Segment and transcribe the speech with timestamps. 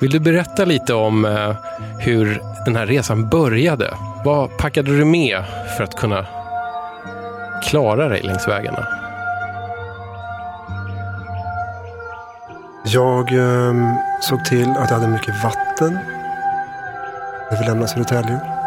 [0.00, 1.56] Vill du berätta lite om eh,
[1.98, 3.94] hur den här resan började?
[4.24, 5.44] Vad packade du med
[5.76, 6.26] för att kunna
[7.64, 8.86] klara dig längs vägarna?
[12.84, 13.74] Jag eh,
[14.20, 15.98] såg till att jag hade mycket vatten
[17.50, 18.57] när vi lämnade Södertälje.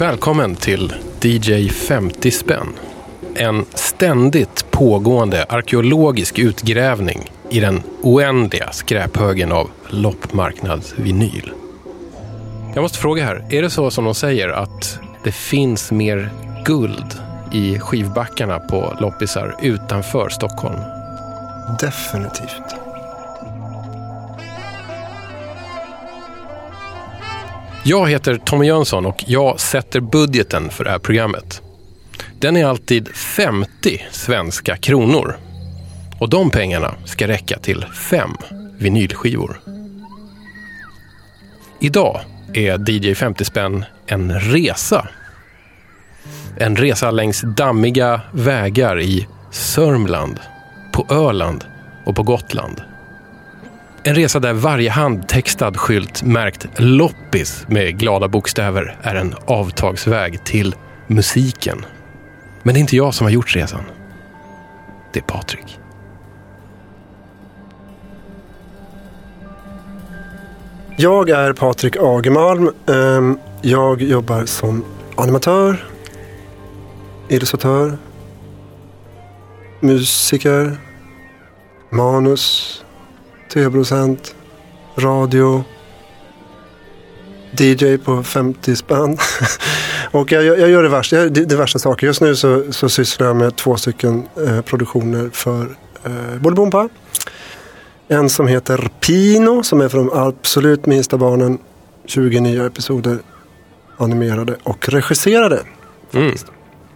[0.00, 2.68] Välkommen till DJ 50 spänn.
[3.34, 11.52] En ständigt pågående arkeologisk utgrävning i den oändliga skräphögen av loppmarknadsvinyl.
[12.74, 16.30] Jag måste fråga här, är det så som de säger att det finns mer
[16.64, 17.20] guld
[17.52, 20.80] i skivbackarna på loppisar utanför Stockholm?
[21.80, 22.89] Definitivt.
[27.90, 31.62] Jag heter Tommy Jönsson och jag sätter budgeten för det här programmet.
[32.38, 33.68] Den är alltid 50
[34.10, 35.36] svenska kronor.
[36.20, 38.30] Och de pengarna ska räcka till fem
[38.78, 39.60] vinylskivor.
[41.80, 42.20] Idag
[42.52, 45.08] är DJ 50 spänn en resa.
[46.58, 50.40] En resa längs dammiga vägar i Sörmland,
[50.92, 51.64] på Öland
[52.06, 52.82] och på Gotland.
[54.02, 60.74] En resa där varje handtextad skylt märkt loppis med glada bokstäver är en avtagsväg till
[61.06, 61.84] musiken.
[62.62, 63.84] Men det är inte jag som har gjort resan.
[65.12, 65.78] Det är Patrik.
[70.96, 72.70] Jag är Patrik Agemalm.
[72.86, 74.84] Ehm, jag jobbar som
[75.16, 75.84] animatör,
[77.28, 77.98] illustratör,
[79.80, 80.76] musiker,
[81.90, 82.84] manus,
[83.52, 84.34] tv-producent,
[84.96, 85.64] radio,
[87.50, 89.18] DJ på 50 spänn.
[90.10, 92.06] Och jag, jag gör det värsta, jag, det, det värsta saker.
[92.06, 96.88] Just nu så, så sysslar jag med två stycken eh, produktioner för eh, Bolibompa.
[98.08, 101.58] En som heter Pino som är för de absolut minsta barnen.
[102.06, 103.18] 20 nya episoder
[103.96, 105.62] animerade och regisserade.
[106.12, 106.34] Mm.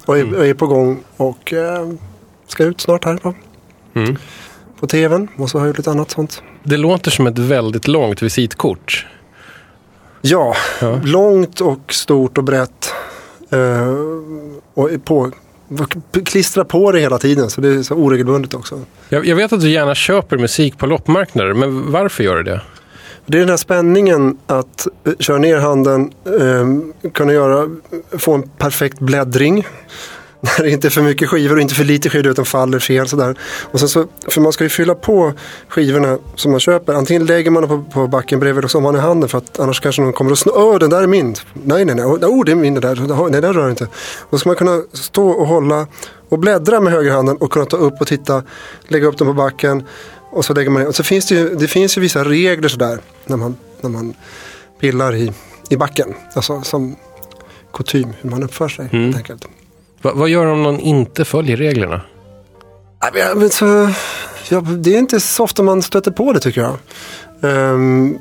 [0.07, 1.89] Och är, är på gång och eh,
[2.47, 3.35] ska ut snart här på,
[3.95, 4.17] Mm.
[4.85, 5.29] På tvn.
[5.37, 6.43] Och så har jag gjort lite annat sånt.
[6.63, 9.07] Det låter som ett väldigt långt visitkort.
[10.21, 11.01] Ja, Ja.
[11.05, 12.93] långt och stort och brett.
[13.51, 13.95] Eh,
[14.75, 15.31] och på,
[16.25, 18.81] klistra på det hela tiden så det är så oregelbundet också.
[19.09, 22.61] Jag, jag vet att du gärna köper musik på loppmarknader, men varför gör du det?
[23.27, 26.13] Det är den här spänningen att eh, köra ner handen,
[27.05, 27.69] eh, kunna göra,
[28.19, 29.67] få en perfekt bläddring.
[30.45, 33.09] När det inte är för mycket skivor och inte för lite skivor utan faller fel
[33.09, 33.39] sådär.
[33.63, 35.33] Och sen så, för man ska ju fylla på
[35.69, 36.95] skivorna som man köper.
[36.95, 39.39] Antingen lägger man dem på, på backen bredvid eller så har man i handen för
[39.39, 40.55] att annars kanske någon kommer och snor.
[40.59, 41.35] Åh, den där är min.
[41.53, 42.05] Nej, nej, nej.
[42.05, 43.29] Oh, det är min det där.
[43.31, 43.89] Nej, den rör inte.
[44.31, 45.87] Då ska man kunna stå och hålla
[46.29, 48.43] och bläddra med högerhanden och kunna ta upp och titta,
[48.89, 49.83] lägga upp dem på backen.
[50.31, 50.89] Och så lägger man ner.
[50.89, 54.15] Och så finns det ju, det finns ju vissa regler sådär när man, när man
[54.81, 55.33] pillar i,
[55.71, 56.15] i backen.
[56.35, 56.97] Alltså som
[57.73, 59.05] kutym, hur man uppför sig Mm.
[59.05, 59.45] helt enkelt.
[60.05, 62.01] Va, vad gör om någon inte följer reglerna?
[63.01, 63.91] Ja, men- så,
[64.49, 66.77] ja, det är inte så ofta man stöter på det tycker jag.
[67.43, 68.19] Ehm,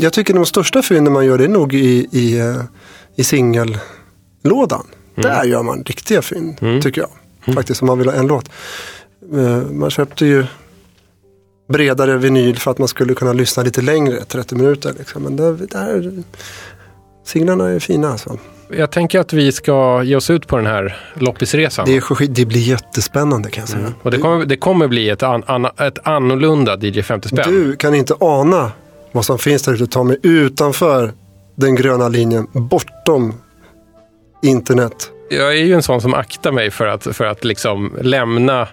[0.00, 2.56] jag tycker de största fynden man gör det är nog i, i, eh,
[3.16, 4.86] i singellådan.
[5.14, 7.54] Där gör man riktiga fynd tycker jag.
[7.54, 8.50] Faktiskt om man vill ha en låt.
[9.34, 10.46] Eh, man köpte ju
[11.68, 14.94] bredare vinyl för att man skulle kunna lyssna lite längre, 30 minuter.
[14.98, 15.22] Liksom.
[15.22, 16.22] Men där, där,
[17.24, 18.38] singlarna är fina alltså.
[18.68, 21.86] Jag tänker att vi ska ge oss ut på den här loppisresan.
[21.86, 23.92] Det, är, det blir jättespännande kan jag säga.
[24.02, 27.44] Och det kommer, det kommer bli ett, an, an, ett annorlunda DJ 50 spänn.
[27.50, 28.72] Du kan inte ana
[29.12, 31.12] vad som finns där ute ta mig utanför
[31.56, 33.34] den gröna linjen, bortom
[34.42, 35.10] internet.
[35.30, 38.68] Jag är ju en sån som aktar mig för att, för att liksom lämna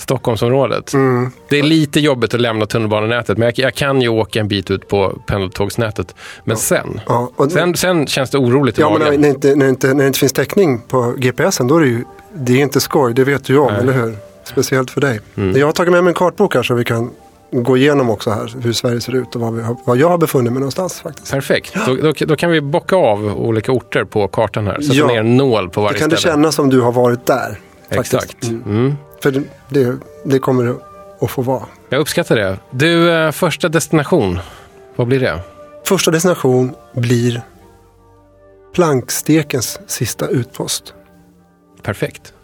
[0.00, 0.92] Stockholmsområdet.
[0.94, 1.30] Mm.
[1.48, 4.70] Det är lite jobbigt att lämna tunnelbanenätet, men jag, jag kan ju åka en bit
[4.70, 6.14] ut på pendeltågsnätet.
[6.44, 9.24] Men sen, Ja, och, sen, sen känns det oroligt i ja, men när, magen.
[9.24, 12.04] inte, när, inte, när det inte finns täckning på GPSen, då är det ju
[12.34, 13.80] det är inte skoj, det vet du om, Nej.
[13.82, 14.16] eller hur?
[14.44, 15.20] Speciellt för dig.
[15.36, 15.56] Mm.
[15.60, 17.10] Jag har tagit med mig en kartbok här så vi kan
[17.52, 20.18] gå igenom också här hur Sverige ser ut och var, vi har, var jag har
[20.18, 21.30] befunnit mig någonstans faktiskt.
[21.32, 21.74] Perfekt.
[21.86, 24.80] Då, då, då kan vi bocka av olika orter på kartan här.
[24.80, 25.06] Sätta Ja.
[25.06, 26.32] ner en nål på Det varje kan det ställe.
[26.34, 27.58] kännas som du har varit där.
[27.94, 28.14] Faktiskt.
[28.14, 28.44] Exakt.
[28.44, 28.62] Mm.
[28.66, 28.94] Mm.
[29.22, 30.76] För det, det, kommer
[31.20, 31.66] att få vara.
[31.88, 32.58] Jag uppskattar det.
[32.70, 34.38] Du, eh, första destination.
[34.96, 35.40] Vad blir det?
[35.84, 37.42] Första destination blir
[38.74, 40.94] plankstekens sista utpost.
[41.82, 42.34] Perfekt.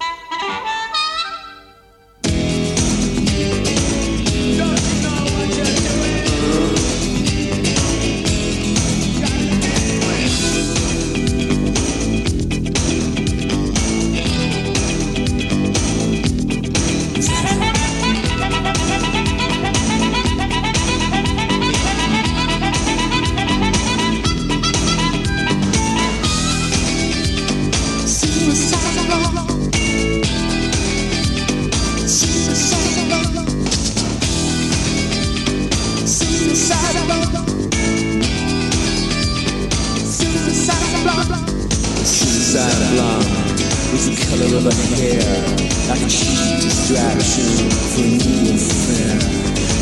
[46.89, 49.21] distraction for me and.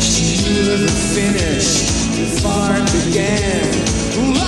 [0.01, 4.44] She knew the finish before it began.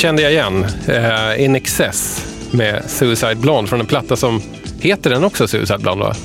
[0.00, 0.66] Kände jag igen.
[0.86, 4.42] Eh, In Excess med Suicide Blonde från en platta som
[4.80, 6.16] heter den också Suicide Blonde va?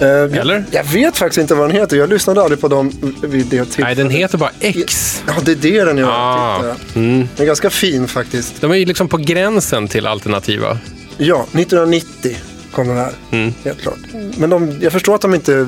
[0.00, 0.64] Eh, Eller?
[0.70, 1.96] Jag vet faktiskt inte vad den heter.
[1.96, 2.92] Jag lyssnade aldrig på dem
[3.22, 3.78] vid det tillfället.
[3.78, 5.22] Nej, den heter bara X.
[5.26, 6.10] Ja, det är det den gör.
[6.10, 7.28] Ah, mm.
[7.36, 8.60] Den är ganska fin faktiskt.
[8.60, 10.78] De är ju liksom på gränsen till alternativa.
[11.18, 12.36] Ja, 1990
[12.72, 13.12] kom den här.
[13.30, 13.54] Mm.
[13.64, 13.98] Helt klart.
[14.36, 15.66] Men de, jag förstår att de inte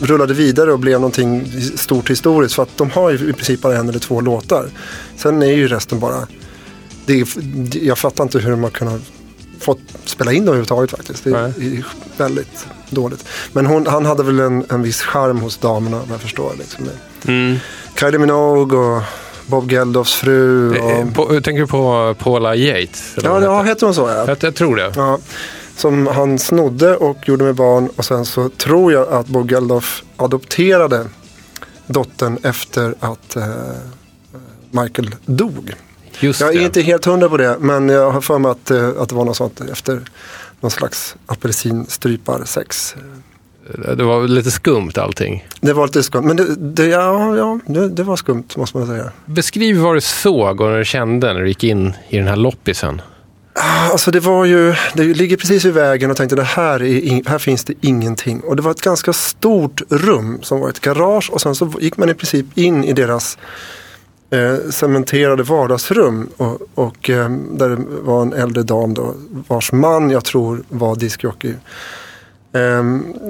[0.00, 2.54] rullade vidare och blev någonting stort historiskt.
[2.54, 4.66] För att de har ju i princip bara en eller två låtar.
[5.16, 6.26] Sen är ju resten bara...
[7.06, 7.36] Det
[7.72, 9.00] jag fattar inte hur de har kunnat
[9.60, 11.24] fått spela in dem överhuvudtaget faktiskt.
[11.24, 11.84] Det är, är
[12.16, 13.24] väldigt dåligt.
[13.52, 16.52] Men hon, han hade väl en, en viss charm hos damerna vad jag förstår.
[16.58, 16.88] Liksom.
[17.26, 17.56] Mm.
[18.00, 19.02] Kylie Minogue och
[19.46, 20.70] Bob Geldofs fru.
[20.78, 23.14] Och, På, tänker du på Paula Yates?
[23.22, 24.24] ja, vad ja, hon heter hon så ja.
[24.26, 24.92] jag, jag tror det.
[24.96, 25.18] Ja,
[25.76, 30.02] som han snodde och gjorde med barn och sen så tror jag att Bob Geldof
[30.16, 31.06] adopterade
[31.86, 33.46] dottern efter att eh,
[34.70, 35.74] Michael dog.
[36.22, 36.64] Just Jag är det.
[36.64, 39.24] inte helt hundra på det men jag har för mig att, eh, att det var
[39.24, 40.00] något sånt efter
[40.60, 42.94] någon slags apelsinstrypar-sex.
[43.96, 45.46] Det var lite skumt allting.
[45.60, 48.86] Det var lite skumt, men det, det, ja, ja, det, det var skumt måste man
[48.86, 49.10] säga.
[49.26, 52.36] Beskriv vad du såg och när du kände när du gick in i den här
[52.36, 53.00] loppisen.
[53.92, 57.38] Alltså det var ju, det ligger precis vid vägen och tänkte det här, är här
[57.38, 58.40] finns det ingenting.
[58.40, 61.96] Och det var ett ganska stort rum som var ett garage och sen så gick
[61.96, 63.38] man i princip in i deras
[64.32, 66.28] eh, cementerade vardagsrum.
[66.36, 69.14] Och, och eh, där det var en äldre dam då,
[69.48, 71.54] vars man jag tror var diskjockey.
[72.52, 72.82] Eh,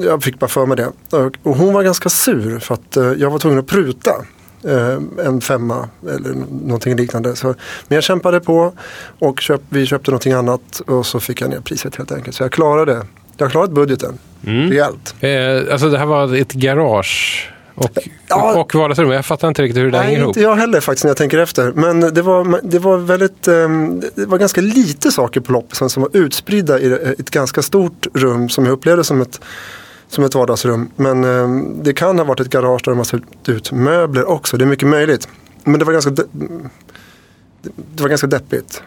[0.02, 1.16] jag fick bara för mig det.
[1.16, 4.11] Och, och hon var ganska sur för att eh, jag var tvungen att pruta
[4.64, 7.37] eh, en femma eller någonting liknande.
[7.37, 7.47] Så,
[7.88, 8.73] men jag kämpade på
[9.18, 12.37] och köp, vi köpte någonting annat och så fick jag ner priset helt enkelt.
[12.37, 13.06] Så jag klarade det.
[13.37, 14.71] Jag har klarat budgeten Mm.
[14.71, 15.14] rejält.
[15.21, 17.91] Eh, alltså det här var ett garage och,
[18.29, 18.61] Ja.
[18.61, 19.11] och vardagsrum.
[19.11, 20.29] Jag fattar inte riktigt hur det Nej, hänger ihop.
[20.29, 21.73] inte jag heller faktiskt när jag tänker efter.
[21.73, 26.02] Men det var, det var väldigt, ehm, det var ganska lite saker på loppisen som
[26.02, 29.41] var utspridda i ett ganska stort rum som jag upplevde som ett,
[30.09, 30.91] som ett vardagsrum.
[30.97, 34.57] Men ehm, det kan ha varit ett garage där de har satt ut möbler också.
[34.57, 35.29] Det är mycket möjligt.
[35.64, 36.25] Men det var ganska, de,
[37.95, 38.83] det var ganska deppigt.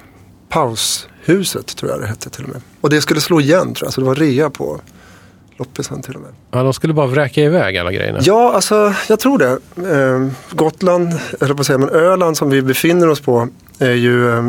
[0.50, 2.62] Paushuset tror jag det hette till och med.
[2.82, 3.94] Och det skulle slå igen tror jag.
[3.94, 4.82] Så det var rea på
[5.58, 6.32] loppisen till och med.
[6.52, 8.20] Ja, de skulle bara vräka iväg alla grejerna.
[8.22, 9.52] Ja, alltså jag tror det.
[9.92, 13.48] Eh, Gotland, eller på att säga, men Öland som vi befinner oss på
[13.80, 14.44] är ju, eh,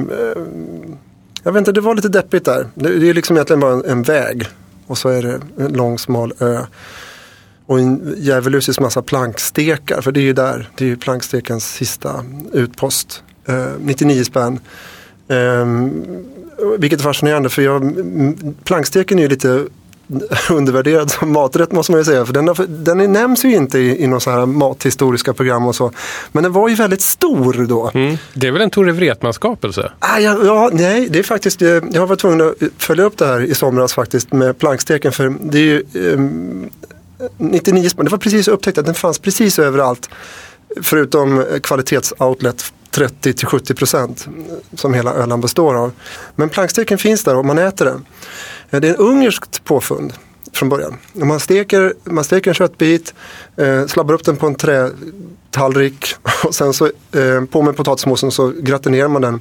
[1.42, 2.66] jag vet inte, det var lite deppigt där.
[2.74, 4.46] Det, det är liksom egentligen bara en, en väg
[4.86, 6.60] och så är det en lång smal ö.
[7.66, 12.24] Och en djävulusisk massa plankstekar, för det är ju där, det är ju plankstekens sista
[12.52, 13.22] utpost.
[13.46, 14.58] Eh, 99 spänn.
[15.28, 15.66] Eh,
[16.78, 17.94] vilket är fascinerande för jag,
[18.64, 19.64] planksteken är ju lite
[20.50, 22.26] undervärderad som maträtt måste man ju säga.
[22.26, 25.74] För den, har, den nämns ju inte i, i några så här mathistoriska program och
[25.74, 25.92] så.
[26.32, 27.90] Men den var ju väldigt stor då.
[27.94, 28.16] Mm.
[28.34, 29.92] Det är väl en Tore Wretman-skapelse?
[29.98, 33.18] Ah, ja, ja, nej, det är faktiskt, eh, jag har varit tvungen att följa upp
[33.18, 35.12] det här i somras faktiskt med planksteken.
[35.12, 35.82] För det är ju
[36.12, 36.20] eh,
[37.38, 40.10] 99 spänn, det var precis upptäckt att den fanns precis överallt.
[40.82, 44.28] Förutom kvalitetsoutlet 30-70%
[44.74, 45.92] som hela Öland består av.
[46.36, 48.04] Men planksteken finns där och man äter den.
[48.70, 50.12] Det är en ungerskt påfund
[50.52, 50.96] från början.
[51.12, 53.14] Man steker, man steker en köttbit,
[53.56, 58.52] eh, slabbar upp den på en trätallrik och sen så eh, på med potatismoussen så
[58.60, 59.40] gratinerar man den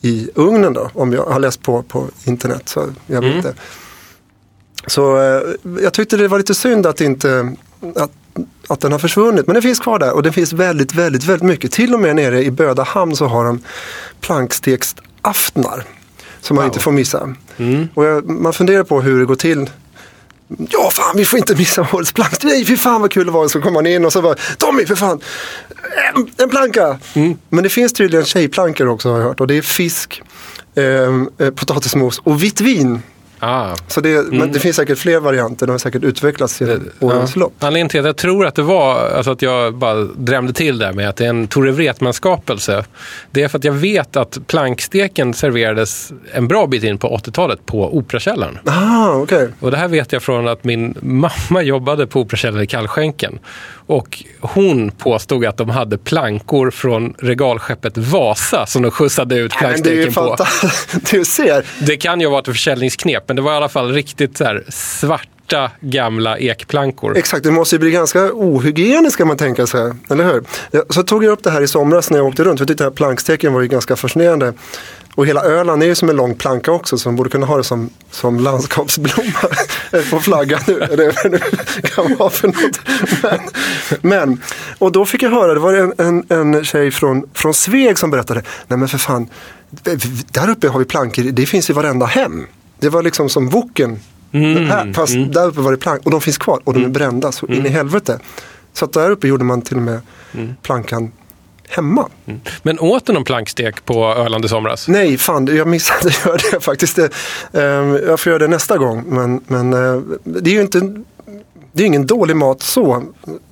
[0.00, 0.90] i ugnen då.
[0.94, 3.54] Om jag har läst på på internet så jag vet det.
[4.86, 5.42] Så eh,
[5.82, 7.56] jag tyckte det var lite synd att inte
[7.96, 8.10] att,
[8.68, 9.46] att den har försvunnit.
[9.46, 11.72] Men den finns kvar där och det finns väldigt, väldigt, väldigt mycket.
[11.72, 13.60] Till och med nere i Bödahamn så har de
[14.20, 15.84] planksteksaftnar.
[16.40, 17.34] Som man inte får missa.
[17.94, 19.70] Och jag, man funderar på hur det går till.
[20.70, 22.42] Ja, fan vi får inte missa årets plank.
[22.42, 23.48] Nej, fy fan vad kul det var.
[23.48, 25.20] Så kommer man in och så bara, Tommy för fan,
[26.14, 26.98] en, en planka.
[27.48, 29.40] Men det finns tydligen tjejplankor också har jag hört.
[29.40, 30.22] Och det är fisk,
[30.74, 30.84] eh,
[31.46, 33.02] eh, potatismos och vitt vin.
[33.40, 33.76] Ah.
[33.88, 37.40] Så det, men det finns säkert fler varianter, de har säkert utvecklats genom årens Ja.
[37.40, 37.52] lopp.
[37.58, 40.92] Anledningen till att jag tror att det var, alltså att jag bara drämde till där
[40.92, 42.84] med att det är en Tore Wretman-skapelse.
[43.30, 47.66] Det är för att jag vet att planksteken serverades en bra bit in på 80-talet
[47.66, 48.58] på Operakällaren.
[48.64, 49.48] Ah, okej.
[49.60, 53.38] Och det här vet jag från att min mamma jobbade på Operakällaren i Kallskänken.
[53.88, 60.12] Och hon påstod att de hade plankor från regalskeppet Vasa som de skjutsade ut planksteken
[60.14, 60.36] på.
[61.10, 61.64] Du ser.
[61.86, 64.64] Det kan ju varit ett försäljningsknep, men det var i alla fall riktigt så här
[64.68, 67.16] svarta gamla ekplankor.
[67.16, 69.92] Exakt, det måste ju bli ganska ohygieniskt kan man tänka sig.
[70.10, 70.44] Eller hur?
[70.92, 72.58] Så tog jag upp det här i somras när jag åkte runt.
[72.58, 74.52] För jag tyckte att planksteken var ju ganska fascinerande.
[75.18, 77.56] Och hela Öland är ju som en lång planka också så man borde kunna ha
[77.56, 79.48] det som, som landskapsblomma
[80.10, 80.80] på flaggan nu.
[80.80, 81.38] Eller det nu
[81.82, 82.80] kan vara för något.
[83.22, 83.40] Men,
[84.00, 84.42] men,
[84.78, 88.10] och då fick jag höra, det var en, en, en tjej från, från Sveg som
[88.10, 88.42] berättade.
[88.66, 89.28] Nej men för fan,
[90.32, 92.46] där uppe har vi plankor, det finns i varenda hem.
[92.78, 94.00] Det var liksom som Woken.
[94.32, 97.32] här, fast där uppe var det plank och de finns kvar och de är brända
[97.32, 98.18] så in i helvete.
[98.72, 100.00] Så att där uppe gjorde man till och med
[100.62, 101.12] plankan
[101.70, 102.08] hemma.
[102.62, 104.88] Men åt du någon plankstek på Öland i somras?
[104.88, 106.96] Nej, fan, jag missade att göra det faktiskt.
[106.96, 107.10] Det,
[107.52, 107.62] eh,
[108.08, 109.04] jag får göra det nästa gång.
[109.06, 111.02] Men, men eh, det är ju inte
[111.72, 113.04] det är ingen dålig mat så.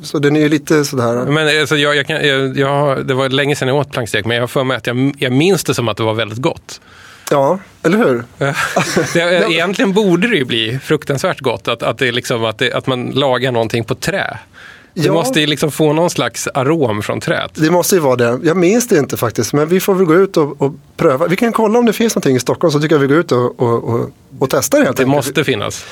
[0.02, 1.24] Så den är ju lite sådär.
[1.24, 4.34] Men alltså, jag, jag kan, jag, jag, det var länge sedan jag åt plankstek, men
[4.34, 6.80] jag har för mig att jag, jag minns det som att det var väldigt gott.
[7.30, 8.24] Ja, eller hur?
[9.14, 12.86] det, egentligen borde det ju bli fruktansvärt gott att, att, det liksom, att, det, att
[12.86, 14.38] man lagar någonting på trä.
[14.96, 15.12] Det Ja.
[15.12, 17.50] måste ju liksom få någon slags arom från träet.
[17.54, 18.38] Det måste ju vara det.
[18.42, 19.52] Jag minns det inte faktiskt.
[19.52, 21.26] Men vi får väl gå ut och, och pröva.
[21.26, 22.72] Vi kan kolla om det finns någonting i Stockholm.
[22.72, 25.16] Så tycker jag vi går ut och, och, och, och testar det helt Det enkelt.
[25.16, 25.84] måste finnas.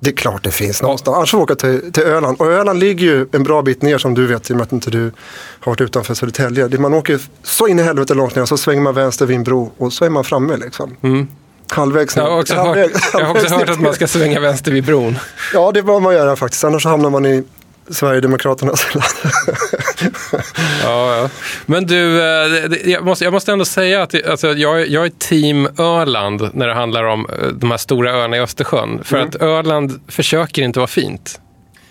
[0.00, 1.16] Det är klart det finns någonstans.
[1.16, 2.40] Annars får vi åka till, till Öland.
[2.40, 4.72] Och Öland ligger ju en bra bit ner som du vet i och med att
[4.72, 5.12] inte du
[5.60, 6.78] har varit utanför Södertälje.
[6.78, 9.72] Man åker så in i helvete långt ner så svänger man vänster vid en bro
[9.78, 10.96] och så är man framme liksom.
[11.70, 12.22] Halvvägs ner.
[12.22, 14.72] Jag har också, hört, halvvägs- jag har också halvvägs hört att man ska svänga vänster
[14.72, 15.18] vid bron.
[15.52, 16.64] Ja, det bör man göra faktiskt.
[16.64, 17.44] Annars hamnar man i
[17.90, 19.34] Sverigedemokraternas land.
[20.82, 21.28] Ja, ja.
[21.66, 25.10] Men du, eh, jag måste, jag måste ändå säga att alltså, jag, är- jag är
[25.10, 29.00] team Öland när det handlar om eh, de här stora öarna i Östersjön.
[29.04, 29.28] För Mm.
[29.28, 31.40] att Öland försöker inte vara fint.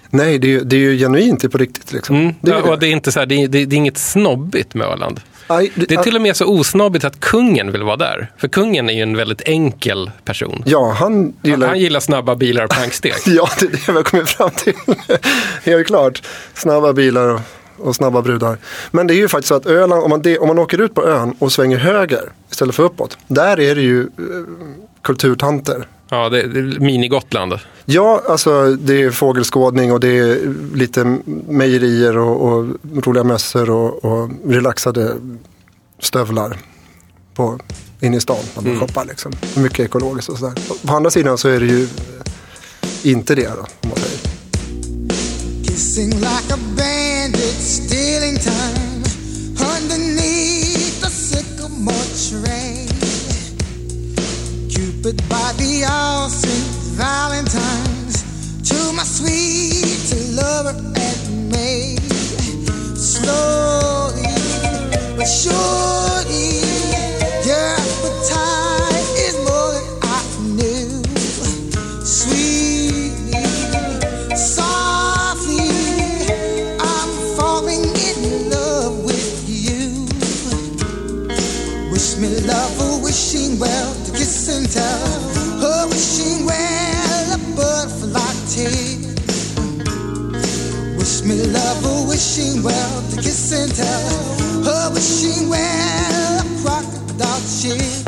[0.09, 1.91] Nej, det är, ju- det är ju genuint det är på riktigt.
[1.91, 2.15] Liksom.
[2.15, 2.35] Mm.
[2.41, 4.73] Det är ju och det är, inte så här, det, är, det är inget snobbigt
[4.73, 5.19] med Öland.
[5.47, 8.31] Aj, det- Det är till och med så osnobbigt att kungen vill vara där.
[8.37, 10.63] För kungen är ju en väldigt enkel person.
[10.65, 11.67] Ja, han gillar...
[11.67, 13.15] Han gillar snabba bilar och plankstek.
[13.27, 14.73] Ja, det är det vi har kommit fram till.
[15.63, 16.21] Helt klart.
[16.53, 17.39] Snabba bilar och,
[17.77, 18.57] och snabba brudar.
[18.91, 20.93] Men det är ju faktiskt så att Öland, om man, de, om man åker ut
[20.95, 23.17] på ön och svänger höger istället för uppåt.
[23.27, 24.07] Där är det ju eh,
[25.01, 25.87] kulturtanter.
[26.09, 27.59] Ja, det, det är mini-Gotland.
[27.85, 32.65] Ja, alltså det är fågelskådning och det är lite mejerier och, och
[33.05, 35.15] roliga mössor och, och relaxade
[35.99, 36.57] stövlar
[37.33, 37.59] på,
[38.01, 39.05] inne i stan när man shoppar.
[39.05, 39.31] Liksom.
[39.55, 40.53] Mycket ekologiskt och sådär.
[40.87, 41.87] På andra sidan så är det ju
[43.03, 43.49] inte det.
[43.55, 44.19] Då, om man säger.
[55.05, 56.65] Cupid by the all Saint
[56.97, 58.23] Valentine's
[58.67, 61.97] to my sweet lover and me.
[62.95, 64.23] Slowly
[65.15, 66.54] but surely,
[92.15, 96.43] wishing well to kiss and tell her wishing well.
[96.63, 98.04] Crocodile she'd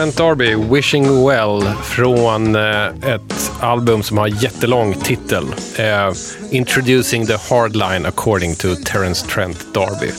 [0.00, 5.44] Trent D'Arby, Wishing Well, från eh, ett album som har jättelång titel.
[5.76, 6.12] Eh,
[6.50, 10.10] Introducing the Hardline according to Terence Trent D'Arby.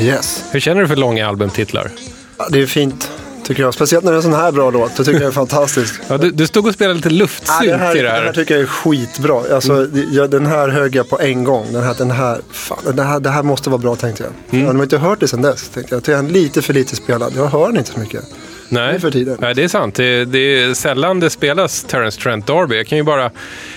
[0.00, 0.44] Yes.
[0.50, 1.90] Hur känner du för långa albumtitlar?
[2.38, 3.10] Ja, det är fint,
[3.44, 3.74] tycker jag.
[3.74, 4.96] Speciellt när det är en sån här bra låt.
[4.96, 5.94] Det tycker jag är fantastiskt.
[6.08, 8.22] Ja, du, du stod och spelade lite Ja, luftsynt det, här, i det det här
[8.24, 8.32] här.
[8.32, 9.54] tycker jag är skitbra.
[9.54, 11.66] Alltså, det- jag, den här högg jag på en gång.
[11.72, 14.60] Den här, den här, fan, det, här, det här måste vara bra tänkte jag.
[14.60, 15.68] Jag har inte hört det sedan dess.
[15.68, 16.08] Tänkte jag.
[16.18, 17.32] jag är lite för lite spelad.
[17.36, 18.24] Jag hör den inte så mycket.
[18.68, 18.92] Nej.
[18.92, 19.36] nu för tiden.
[19.40, 19.94] Nej, det är sant.
[19.94, 22.74] Det, det är sällan det spelas Terence Trent D'Arby.
[22.74, 23.30] Jag kan ju bara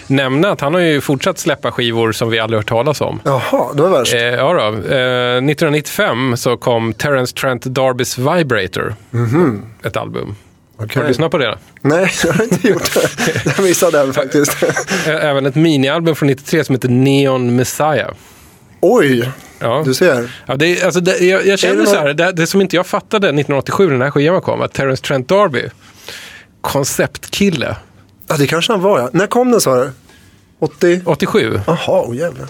[0.08, 3.20] nämna att han har ju fortsatt släppa skivor som vi aldrig hört talas om.
[3.26, 4.14] Jaha, det var värst.
[4.14, 4.60] Eh, ja då.
[4.96, 8.96] Eh, 1995 så kom Terence Trent D'Arbys Vibrator.
[9.84, 10.22] Ett album.
[10.78, 10.90] Har Mhm.
[10.92, 11.02] Okej.
[11.02, 11.58] du lyssnat på det?
[11.82, 13.46] Nej, jag har inte gjort det.
[13.58, 14.58] Jag missade den faktiskt.
[15.08, 18.10] Även ett minialbum från 93 som heter Neon Messiah.
[18.82, 19.84] Oj, Ja.
[19.86, 20.32] du ser.
[20.46, 23.28] Ja, det, alltså, det, jag, jag känner så här, det, det som inte jag fattade
[23.28, 25.70] 1987 när den här skivan kom, att Terence Trent D'Arby,
[26.62, 27.76] konceptkille,
[28.30, 29.10] Ja, det kanske han var ja.
[29.14, 29.92] När kom den sa du?
[30.60, 31.02] 80?
[31.06, 31.60] 87.
[31.68, 32.48] Jaha, oh, jävlar.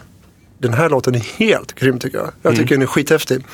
[0.58, 2.32] Den här låten är helt grym tycker jag.
[2.42, 3.46] Jag tycker den är skithäftig.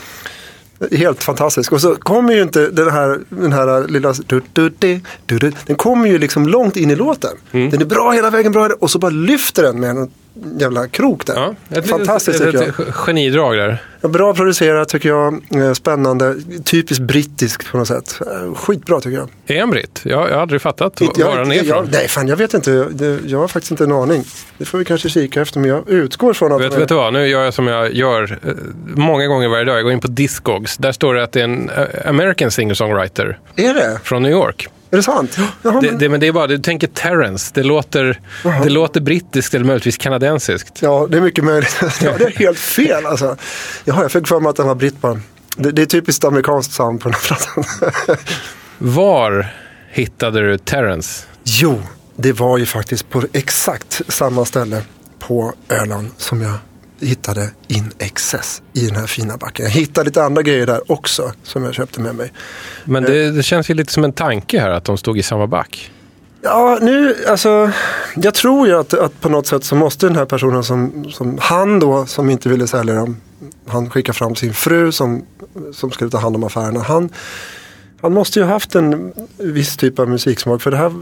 [0.91, 1.71] Helt fantastisk.
[1.71, 4.13] Och så kommer ju inte den här, den här lilla...
[4.27, 7.37] Du, du, du, du, du, den kommer ju liksom långt in i låten.
[7.51, 8.69] Den är bra hela vägen, bra.
[8.79, 10.11] Och så bara lyfter den med en
[10.59, 11.33] jävla krok där.
[11.35, 12.87] Ja, ett Fantastiskt litet, tycker ett, jag.
[12.87, 13.77] ett genidrag där.
[14.01, 15.33] Bra producerat tycker jag.
[15.55, 16.35] Eh, Spännande.
[16.65, 18.19] Typiskt brittiskt på något sätt.
[18.21, 19.29] Eh, Skitbra tycker jag.
[19.57, 20.01] Är han britt?
[20.03, 21.87] Jag, jag har aldrig fattat Inte- var han är ifrån.
[21.91, 22.71] nej, fan jag vet inte.
[22.71, 24.23] Jag, det, jag har faktiskt inte en aning.
[24.57, 25.59] Det får vi kanske kika efter.
[25.59, 26.61] Men jag utgår från att...
[26.61, 28.51] Vet, vet du vad, nu gör jag som jag gör eh,
[28.95, 29.77] många gånger varje dag.
[29.77, 30.77] Jag går in på Discogs.
[30.77, 31.69] Där står det att det är en
[32.05, 33.99] American singer-songwriter Är det?
[34.03, 34.67] från New York.
[34.91, 35.37] Är det sant?
[35.61, 37.51] Jaha, Det, men, det, men det är bara, du tänker Terrence.
[37.53, 38.19] Det låter,
[38.63, 40.81] det låter brittiskt eller möjligtvis kanadensiskt.
[40.81, 41.77] ja, det är mycket möjligt.
[42.01, 43.37] ja, det är helt fel alltså.
[43.85, 45.19] Jaha, jag fick för mig att den var britt bara.
[45.57, 47.63] Det, det är typiskt amerikanskt sound på den här plattan.
[48.77, 49.47] Var
[49.91, 51.25] hittade du Terrence?
[51.43, 51.81] jo,
[52.15, 54.81] det var ju faktiskt på exakt samma ställe
[55.19, 56.53] på Öland som jag
[57.07, 59.65] hittade In Excess i den här fina backen.
[59.65, 62.31] Jag hittade lite andra grejer där också som jag köpte med mig.
[62.85, 65.47] Men det, det känns ju lite som en tanke här att de stod i samma
[65.47, 65.91] back.
[66.41, 67.71] Ja, nu, alltså,
[68.15, 71.37] jag tror ju att, att på något sätt så måste den här personen som, som
[71.41, 73.21] han då, som inte ville sälja dem,
[73.67, 75.25] han skickar fram sin fru som,
[75.73, 76.79] som skulle ta hand om affärerna.
[76.79, 77.09] Han,
[78.01, 80.93] han måste ju ha haft en viss typ av musiksmak, för det här,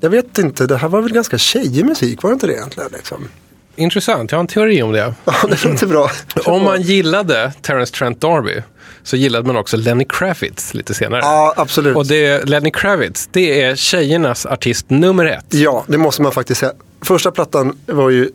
[0.00, 2.90] jag vet inte, det här var väl ganska tjejig musik, var det inte det egentligen?
[2.92, 3.28] Liksom?
[3.78, 5.14] Intressant, jag har en teori om det.
[5.24, 6.10] Ja, det låter bra.
[6.44, 8.62] Om man gillade Terrence Trent D'Arby
[9.02, 11.20] så gillade man också Lenny Kravitz lite senare.
[11.20, 11.96] Ja, absolut.
[11.96, 15.46] Och det, Lenny Kravitz, det är tjejernas artist nummer ett.
[15.48, 16.72] Ja, det måste man faktiskt säga.
[17.02, 18.30] Första plattan var ju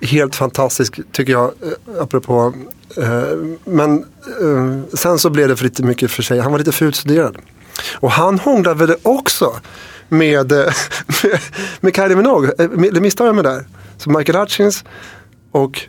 [0.00, 2.54] helt fantastisk tycker jag, eh, apropå.
[2.96, 3.22] Eh,
[3.64, 3.98] men
[4.40, 6.38] eh, sen så blev det för lite mycket för sig.
[6.38, 7.36] Han var lite för utstuderad.
[7.94, 9.60] Och han hånglade väl också
[10.08, 10.52] med,
[11.22, 11.40] med,
[11.80, 12.52] med Kylie Minogue.
[12.58, 13.64] Eller misstar jag mig där?
[13.98, 14.84] Så Michael Hutchins
[15.52, 15.80] och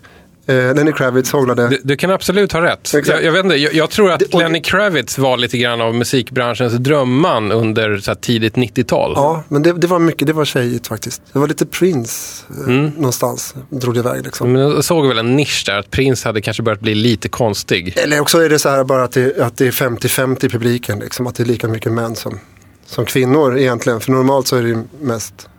[0.45, 1.67] Eh, Lenny Kravitz hånglade.
[1.67, 2.93] Du, du kan absolut ha rätt.
[2.93, 5.81] Jag, jag, vet inte, jag, jag tror att Det- och- Lenny Kravitz var lite grann
[5.81, 9.13] av musikbranschens drömman under så här, tidigt 90-tal.
[9.15, 11.21] Ja, men det, det var mycket, det var tjejigt faktiskt.
[11.33, 12.85] Det var lite Prince eh, Mm.
[12.95, 14.51] någonstans, drog det iväg liksom.
[14.51, 17.97] Men jag såg väl en nisch där, att Prince hade kanske börjat bli lite konstig.
[17.97, 20.99] Eller också är det så här bara att det, att det är 50-50 i publiken,
[20.99, 22.39] liksom, att det är lika mycket män som,
[22.85, 23.99] som kvinnor egentligen.
[24.01, 25.49] För normalt så är det ju mest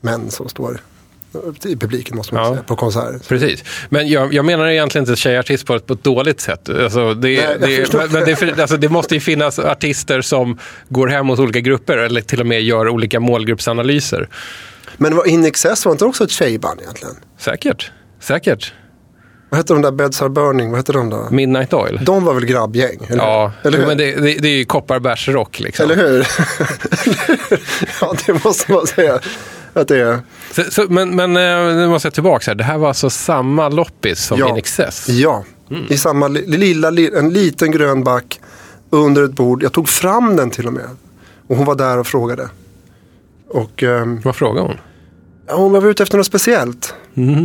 [0.00, 0.80] män som står
[1.64, 2.50] i publiken måste man Ja.
[2.50, 3.20] säga, på konserter.
[3.28, 3.64] Precis.
[3.88, 6.68] Men jag, jag menar egentligen inte tjejartist på ett, dåligt sätt.
[6.68, 11.08] Alltså, det, Nej, det, men, men det, alltså, det måste ju finnas artister som går
[11.08, 14.28] hem hos olika grupper eller till och med gör olika målgruppsanalyser.
[14.96, 17.14] Men In Excess var inte också ett tjejband egentligen?
[17.38, 17.90] Säkert.
[18.20, 18.72] Säkert.
[19.48, 21.28] Vad hette de där Beds Are Burning, vad hette de då?
[21.30, 22.00] Midnight Oil.
[22.02, 22.98] De var väl grabbgäng?
[23.08, 23.86] Eller, Ja, eller hur?
[23.86, 25.84] men det, det, det är ju kopparbärsrock liksom.
[25.90, 26.18] Eller hur?
[28.00, 29.20] ja, det måste man säga
[29.80, 30.18] att det är.
[30.52, 32.54] Så, så, men men eh, nu måste jag tillbaka här.
[32.54, 34.48] Det här var alltså samma loppis som Ja.
[34.48, 35.08] In Excess?
[35.08, 35.44] Ja,
[35.88, 38.40] i samma li- lilla, li- en liten grön back
[38.90, 39.62] under ett bord.
[39.62, 40.88] Jag tog fram den till och med.
[41.48, 42.48] Och hon var där och frågade.
[43.48, 44.76] Och ehm, Vad frågade hon?
[45.46, 46.94] ja, hon var ute efter något speciellt.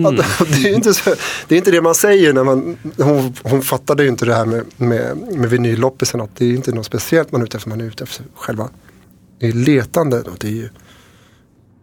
[0.08, 1.14] Att, det, är inte så,
[1.48, 4.46] det är inte det man säger när man, hon, hon fattade ju inte det här
[4.46, 6.22] med, med, med vinylloppisen.
[6.22, 8.70] Att det är inte något speciellt man är ute efter, man är ute efter själva
[9.40, 10.18] det är letande.
[10.20, 10.70] Och det är ju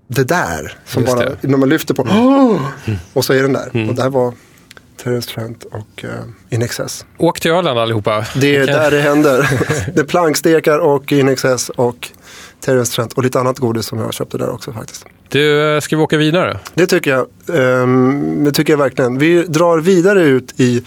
[0.09, 1.49] det där som Just bara, det.
[1.49, 2.97] när man lyfter på den.
[3.13, 3.89] Och så är den där.
[3.89, 4.35] Och det här var
[5.03, 6.11] Terence Trent och uh,
[6.51, 7.07] In Excess.
[7.19, 8.27] Åk till Öland allihopa.
[8.35, 8.75] Det är Okej.
[8.75, 9.51] där det händer.
[9.95, 12.09] det är plankstekar och In Excess och
[12.61, 15.05] Terence Trent och lite annat godis som jag köpte där också faktiskt.
[15.29, 16.59] Du, eh, ska vi åka vidare?
[16.75, 17.27] Det tycker jag.
[17.83, 19.19] ehm, det tycker jag verkligen.
[19.19, 20.83] Vi drar vidare ut i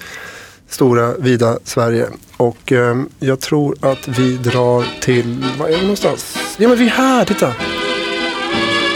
[0.70, 2.08] stora, vida Sverige.
[2.38, 6.38] Och ehm, jag tror att vi drar till, var är vi någonstans?
[6.58, 7.54] Ja men vi är här, titta.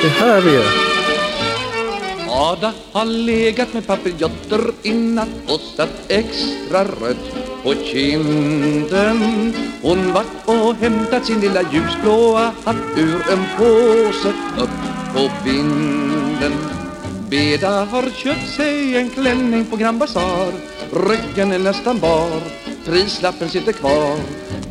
[0.06, 0.66] Det här vi är.
[2.30, 7.28] Ada har legat med papiljotter i natt och satt extra rött
[7.64, 9.54] på kinden.
[9.82, 14.80] Hon var och hämtat sin lilla ljusblåa hatt ur en påse upp
[15.14, 16.54] på vinden.
[17.30, 20.54] Beda har köpt sig en klänning på Grand Bazaar.
[20.92, 22.42] Ryggen är nästan bar,
[22.86, 24.18] prislappen sitter kvar.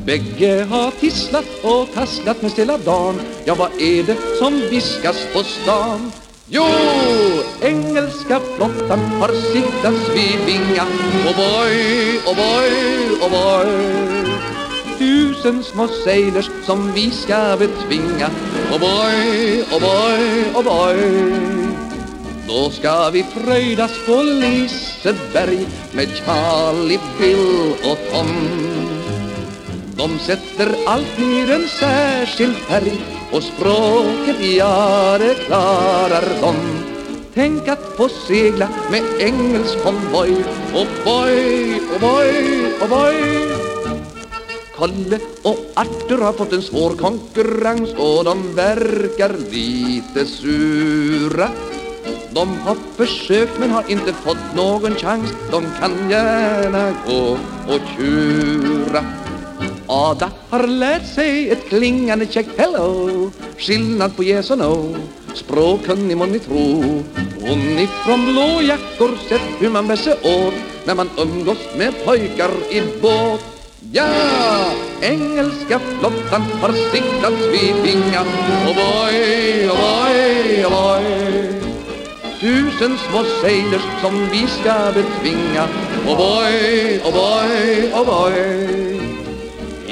[0.07, 5.43] Bägge har tisslat och tasslat med stilla dan Ja, vad är det som viskas på
[5.43, 6.13] stan?
[6.49, 6.65] Jo,
[7.63, 10.85] engelska flottan har siktats vid Vinga.
[11.27, 12.71] Oh boy, oh boy,
[13.23, 13.95] oh boy.
[14.99, 18.31] Tusen små sailors som vi ska betvinga.
[18.73, 21.33] Oh boy, oh boy, oh boy.
[22.49, 28.84] Då ska vi fröjdas på Liseberg med Charlie, Bill och Tom
[29.97, 33.01] de sätter alltid en särskild färg
[33.33, 36.55] och språket, ja det klarar de
[37.35, 40.45] Tänk att få segla med engelsk konvoj.
[40.75, 42.33] Oh boy, oh boy,
[42.83, 43.55] oh boy
[44.77, 51.49] Kalle och Arthur har fått en svår konkurrens och de verkar lite sura.
[52.31, 55.33] De har försökt men har inte fått någon chans.
[55.51, 57.39] De kan gärna gå
[57.75, 59.24] och tjura.
[59.95, 64.97] Ada har lärt sig ett klingande käckt hello Skillnad på yes och no.
[65.35, 66.83] Språkkunnig må ni tro.
[67.41, 70.55] Hon ifrån blåjackor sett hur man bär sig åt
[70.87, 73.45] När man umgås med pojkar i båt.
[73.93, 74.09] Ja,
[75.01, 78.23] engelska flottan har siktats vid Vinga
[78.67, 81.05] Oh boy, oh boy, oh boy.
[82.41, 85.69] Tusen små sailors som vi ska betvinga.
[86.09, 89.04] Oh boy, oh boy, oh boy.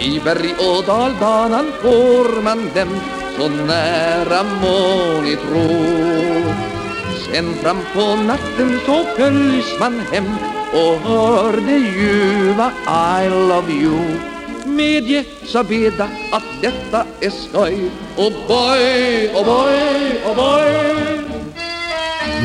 [0.02, 3.00] I berg och dalbanan får man dem
[3.36, 5.68] Så nära må ni tro.
[7.24, 10.36] Sen fram på natten så följs man hem
[10.72, 12.72] Och hör det ljuva
[13.22, 14.00] I love you.
[14.66, 17.90] Medge, sa Beda, att detta är skoj.
[18.16, 21.41] Oh boy, oh boy, oh boy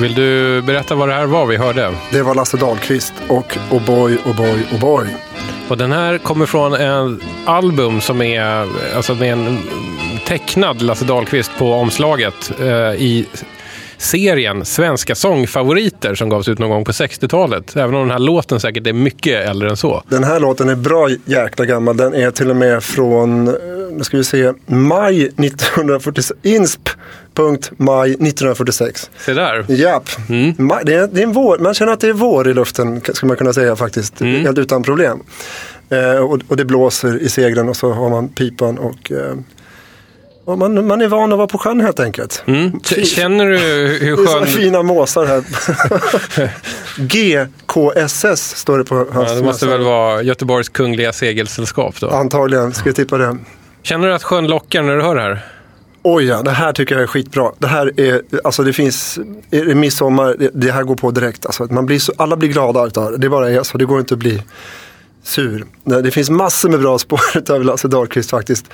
[0.01, 1.93] vill du berätta vad det här var vi hörde?
[2.11, 5.07] Det var Lasse Dahlqvist och Oh boy, oh boy, oh.
[5.67, 9.59] Och den här kommer från en album som är alltså med en
[10.27, 13.25] tecknad Lasse Dahlqvist på omslaget eh, i
[13.97, 17.75] serien Svenska sångfavoriter som gavs ut någon gång på 60-talet.
[17.75, 20.03] Även om den här låten säkert är mycket äldre än så.
[20.09, 21.97] Den här låten är bra jäkla gammal.
[21.97, 23.53] Den är till och med från, eh,
[23.91, 26.39] nu ska vi se, maj 1946.
[26.43, 26.89] Insp.
[27.77, 29.09] Maj 1946.
[29.17, 29.65] Se där.
[29.67, 30.09] Japp.
[30.57, 31.57] Ma- Det, är, det är en vår.
[31.57, 34.19] Man känner att det är vår i luften, skulle man kunna säga faktiskt.
[34.19, 35.19] Helt utan problem.
[35.89, 40.87] Eh, och, och det blåser i seglen och så har man pipan och, eh, man,
[40.87, 42.43] man är van att vara på sjön helt enkelt.
[42.45, 42.79] Mm.
[43.05, 44.45] Känner du hur Det är så skön...
[44.47, 45.43] fina måsar här.
[47.07, 52.09] GKSS står det på hans Ja, det måste väl vara Göteborgs Kungliga Segelsällskap då.
[52.09, 53.37] Antagligen, ska jag tippa det.
[53.83, 55.45] Känner du att sjön lockar när du hör det här?
[56.09, 57.51] Oj ja, det här tycker jag är skitbra.
[57.59, 59.19] Det här är, alltså det finns,
[59.51, 61.45] är det midsommar, det, det här går på direkt.
[61.45, 63.17] Alltså, man blir så, alla blir glada utav det.
[63.17, 64.41] Det bara är så, det går inte att bli
[65.23, 65.65] sur.
[65.83, 68.65] Nej, Det finns massor med bra spår utav Lasse Dahlqvist faktiskt.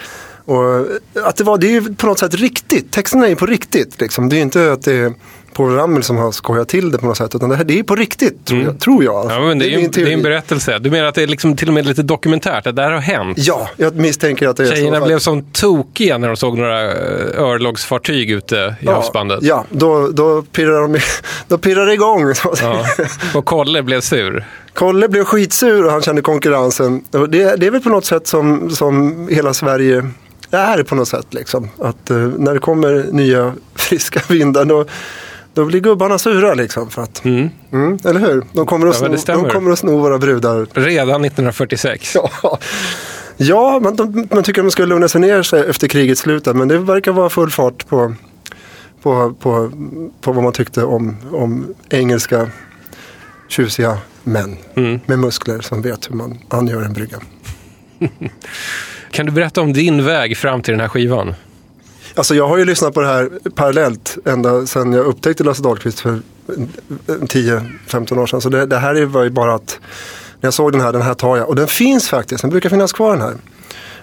[0.45, 0.79] Och
[1.23, 4.01] att det, var, det är ju på något sätt riktigt, texterna är ju på riktigt.
[4.01, 4.29] Liksom.
[4.29, 5.13] Det är inte att det är
[5.53, 7.35] Paul Ramel som har skojat till det på något sätt.
[7.35, 8.79] Utan det, här, det är på riktigt, tror jag.
[8.79, 9.25] Tror jag.
[9.25, 9.33] Mm.
[9.37, 10.79] Ja, men det, är, min ju- det är en berättelse.
[10.79, 12.99] Du menar att det är liksom till och med lite dokumentärt, att det här har
[12.99, 13.37] hänt?
[13.39, 14.75] Ja, jag misstänker att det är så.
[14.75, 19.39] Tjejerna blev som tokiga när de såg några eh, örlogsfartyg ute i havsbandet.
[19.41, 20.99] Ja, då, då pirrar de,
[21.47, 22.33] då pirrar det igång.
[22.61, 22.85] Ja.
[23.33, 24.45] Och Kolle blev sur.
[24.73, 27.03] Kolle blev skitsur och han kände konkurrensen.
[27.11, 30.09] Och det, det är väl på något sätt som, som hela Sverige
[30.51, 31.33] är på något sätt.
[31.33, 31.69] Liksom.
[31.79, 34.85] Att eh, när det kommer nya friska vindar då,
[35.53, 36.53] då blir gubbarna sura.
[36.53, 37.49] Liksom, för att, mm.
[38.05, 38.45] eller hur?
[38.53, 40.67] De kommer, att Ja, sno, de kommer att sno våra brudar.
[40.73, 42.15] Redan 1946.
[42.15, 42.59] Ja,
[43.37, 46.45] ja man, de, man tycker att man ska lugna sig ner sig efter krigets slut.
[46.45, 48.15] Men det verkar vara full fart på,
[49.01, 49.71] på, på,
[50.21, 52.49] på vad man tyckte om, om engelska
[53.47, 54.99] tjusiga män Mm.
[55.05, 57.17] med muskler som vet hur man angör en brygga.
[59.11, 61.35] Kan du berätta om din väg fram till den här skivan?
[62.15, 65.99] Alltså jag har ju lyssnat på det här parallellt ända sedan jag upptäckte Lasse Dahlqvist
[65.99, 66.19] för eh,
[67.07, 68.41] 10-15 år sedan.
[68.41, 69.79] Så det, det här var ju bara att
[70.41, 71.49] när jag såg den här, den här tar jag.
[71.49, 73.33] Och den finns faktiskt, den brukar finnas kvar den här.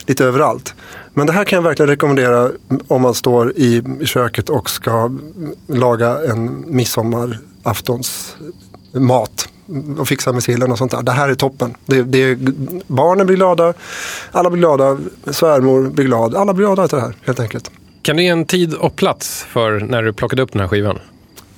[0.06, 0.74] Lite överallt.
[1.14, 2.50] Men det här kan jag verkligen rekommendera
[2.88, 5.10] om man står i köket och ska
[5.66, 9.48] laga en midsommaraftonsmat.
[9.98, 11.02] och fixa med sillen och sånt där.
[11.02, 11.74] Det här är toppen.
[11.86, 12.38] Det, det,
[12.86, 13.74] barnen blir glada,
[14.32, 14.98] alla blir glada,
[15.30, 16.34] svärmor blir glad.
[16.34, 17.70] Alla blir glada av det här helt enkelt.
[18.02, 20.98] Kan du ge en tid och plats för när du plockade upp den här skivan?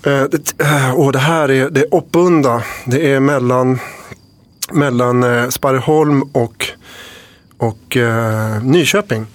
[0.06, 2.62] Eh, det, eh, och det här är, det är Oppunda.
[2.86, 3.78] Det är mellan,
[4.72, 6.66] mellan eh, Sparreholm och,
[7.58, 9.26] och eh, Nyköping.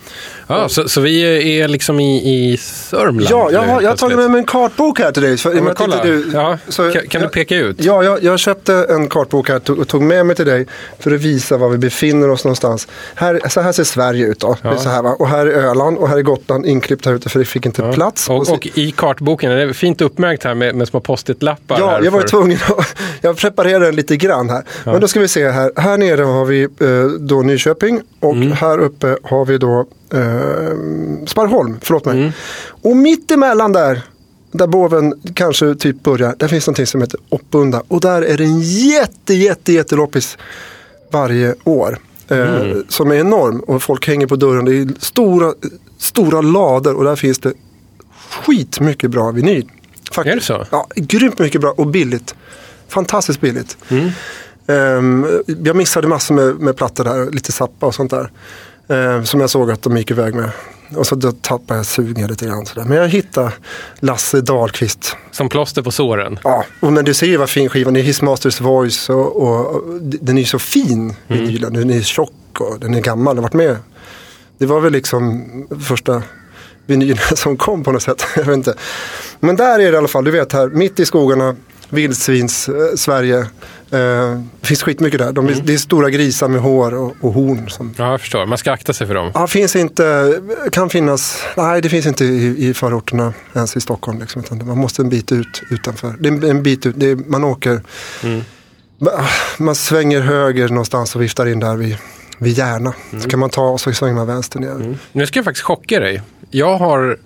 [0.48, 2.16] Ja, så, så vi är liksom i,
[2.54, 3.28] i Sörmland?
[3.30, 5.38] Ja, jag har, jag har tagit med mig en kartbok här till dig.
[5.38, 6.04] För, och Ja, men kolla.
[6.04, 7.76] du- ja, så kan, kan du jag- peka ut?
[7.84, 10.68] Ja, jag, jag köpte en kartbok här och tog med mig till dig
[11.00, 12.88] för att visa var vi befinner oss någonstans.
[13.16, 14.58] Här, så här ser Sverige ut då.
[14.62, 14.78] Ja.
[14.78, 15.16] så här, va?
[15.20, 17.92] Och här är Öland och här är Gotland inklippt här ute för det fick inte
[17.94, 18.30] plats.
[18.30, 21.80] Och, så- och i kartboken, det är fint uppmärkt här med, med små post-it-lappar.
[21.80, 24.64] Ja, jag var för- tvungen att, jag preparerade den lite grann här.
[24.86, 28.52] Men då ska vi se här, här nere har vi eh, då Nyköping och Mm.
[28.52, 32.18] här uppe har vi då eh, Sparholm, förlåt mig.
[32.18, 32.32] Mm.
[32.82, 34.02] Och mitt emellan där,
[34.52, 37.84] där båven kanske typ börjar, där finns någonting som heter Oppunda.
[37.88, 40.38] Och där är det en jätte, jätte, jätteloppis
[41.12, 41.98] varje år.
[42.28, 42.86] Eh, Mm.
[42.90, 44.66] Som är enorm och folk hänger på dörren.
[44.66, 45.54] Det är stora,
[45.98, 47.54] stora lador och där finns det
[48.30, 49.70] skitmycket bra vinyl.
[50.12, 50.50] Faktiskt.
[50.50, 50.66] Är det så?
[50.72, 52.36] Ja, grymt mycket bra och billigt.
[52.88, 53.78] Fantastiskt billigt.
[53.90, 54.10] Mm.
[54.68, 55.26] Ehm,
[55.64, 58.32] jag missade massor med, med plattor där, lite Zappa och sånt där.
[58.90, 60.50] Ehm, som jag såg att de gick iväg med.
[60.96, 62.66] Och så då tappade jag sugen lite grann.
[62.66, 62.86] Sådär.
[62.86, 63.52] Men jag hittade
[64.00, 65.16] Lasse Dahlqvist.
[65.32, 66.40] Som plåster på såren.
[66.44, 68.02] Ja, och men du ser ju vad fin skivan är.
[68.02, 71.74] His Masters Voice och, och, och den är ju så fin vinylen.
[71.74, 73.36] Den är tjock och den är gammal.
[73.36, 73.78] Den har varit med.
[74.58, 75.44] Det var väl liksom
[75.88, 76.24] första
[76.86, 78.26] vinylen som kom på något sätt.
[78.36, 78.74] Jag vet inte.
[79.40, 81.56] Men där är det i alla fall, du vet här, mitt i skogarna,
[81.90, 83.46] vildsvins, eh, Sverige.
[83.90, 85.32] Det finns skitmycket där.
[85.32, 87.70] De, är- Det är stora grisar med hår och, och horn.
[87.70, 88.46] Som, Ja, jag förstår.
[88.46, 89.32] Man ska akta sig för dem.
[89.34, 90.34] Ja, finns inte,
[90.72, 94.20] kan finnas, nej det finns inte i, i förorterna ens i Stockholm.
[94.20, 96.16] Liksom, man måste en bit ut utanför.
[96.20, 97.82] Det är en, bit ut, det är, man åker,
[99.00, 99.24] ma-
[99.58, 101.98] man svänger höger någonstans och viftar in där vid,
[102.40, 102.94] vid Järna.
[103.22, 104.98] Så kan man ta och så svänger man vänster ner.
[105.12, 106.22] Nu ska jag faktiskt chocka dig.
[106.52, 107.18] Jag har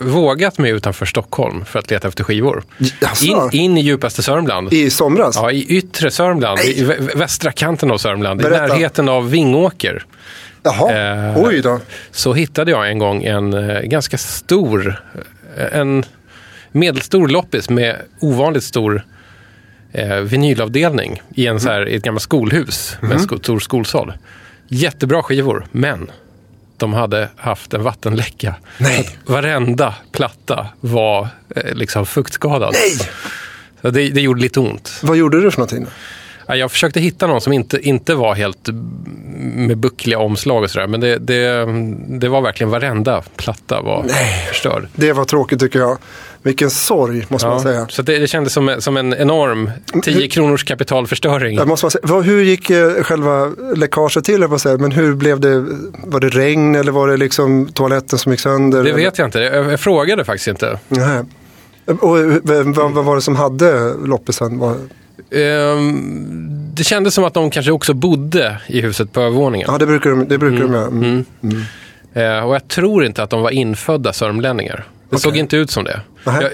[0.00, 2.62] vågat mig utanför Stockholm för att leta efter skivor.
[3.22, 4.72] In, in i djupaste Sörmland.
[4.72, 5.36] I somras?
[5.36, 8.64] Ja, i yttre Sörmland, i vä- västra kanten av Sörmland, Berätta.
[8.64, 10.04] i närheten av Vingåker.
[10.62, 10.92] Jaha,
[11.28, 11.80] Eh, oj då.
[12.10, 15.02] Så hittade jag en gång en eh, ganska stor,
[15.56, 16.04] eh, en
[16.72, 19.02] medelstor loppis med ovanligt stor
[19.92, 24.12] eh, vinylavdelning i en så här, i ett gammalt skolhus med en sko- stor skolsal.
[24.68, 26.10] Jättebra skivor, men
[26.78, 28.54] de hade haft en vattenläcka.
[28.78, 29.18] Nej.
[29.26, 32.72] Varenda platta var eh, liksom fuktskadad.
[32.72, 33.08] Nej!
[33.82, 34.98] Så det, det gjorde lite ont.
[35.02, 35.86] Vad gjorde du för någonting?
[36.48, 38.68] Ja, jag försökte hitta någon som inte, inte var helt
[39.54, 40.86] med buckliga omslag och sådär.
[40.86, 41.66] Men det, det,
[42.08, 44.04] det var verkligen varenda platta var
[44.48, 44.88] förstörd.
[44.94, 45.98] Det var tråkigt tycker jag.
[46.42, 47.86] Vilken sorg måste man säga.
[47.90, 49.70] så det, det kändes som, som en enorm
[50.02, 51.56] 10 kronors kapitalförstöring.
[51.56, 52.00] Jag måste säga.
[52.04, 54.40] Vad- Hur gick eh, själva läckaget till?
[54.40, 54.76] jag säga?
[54.78, 55.66] Men hur blev det?
[56.04, 58.84] Var det regn eller var det liksom toaletten som gick sönder?
[58.84, 59.38] Det vet jag inte.
[59.38, 60.78] Jag, jag frågade faktiskt inte.
[60.88, 61.22] Nej.
[62.00, 64.60] Och eh, vem- vad, vad var det som hade loppisen?
[65.30, 69.68] Ehm, det kändes som att de kanske också bodde i huset på övervåningen.
[69.70, 70.86] Ja, det brukar de, det brukar de göra.
[70.86, 71.24] Mm.
[72.12, 74.84] Eh, och jag tror inte att de var infödda sörmlänningar.
[75.10, 76.00] Det såg inte ut som det.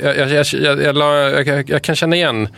[0.03, 0.97] Jag, jag, jag,
[1.47, 2.49] jag, jag, kan känna igen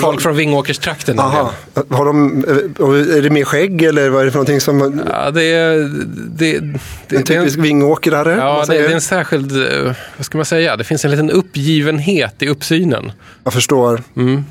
[0.00, 1.18] folk från Vingåkerstrakten.
[1.18, 5.02] Har de, eh, är det mer skägg eller vad är det för någonting som...
[5.10, 5.90] Ja, det är...
[6.38, 6.60] Det,
[7.08, 8.36] det, En typisk vingåkrare?
[8.38, 9.52] ja, det, är en särskild...
[9.86, 10.76] eh, Vad ska man säga?
[10.76, 13.12] Det finns en liten uppgivenhet i uppsynen.
[13.44, 14.02] Jag förstår.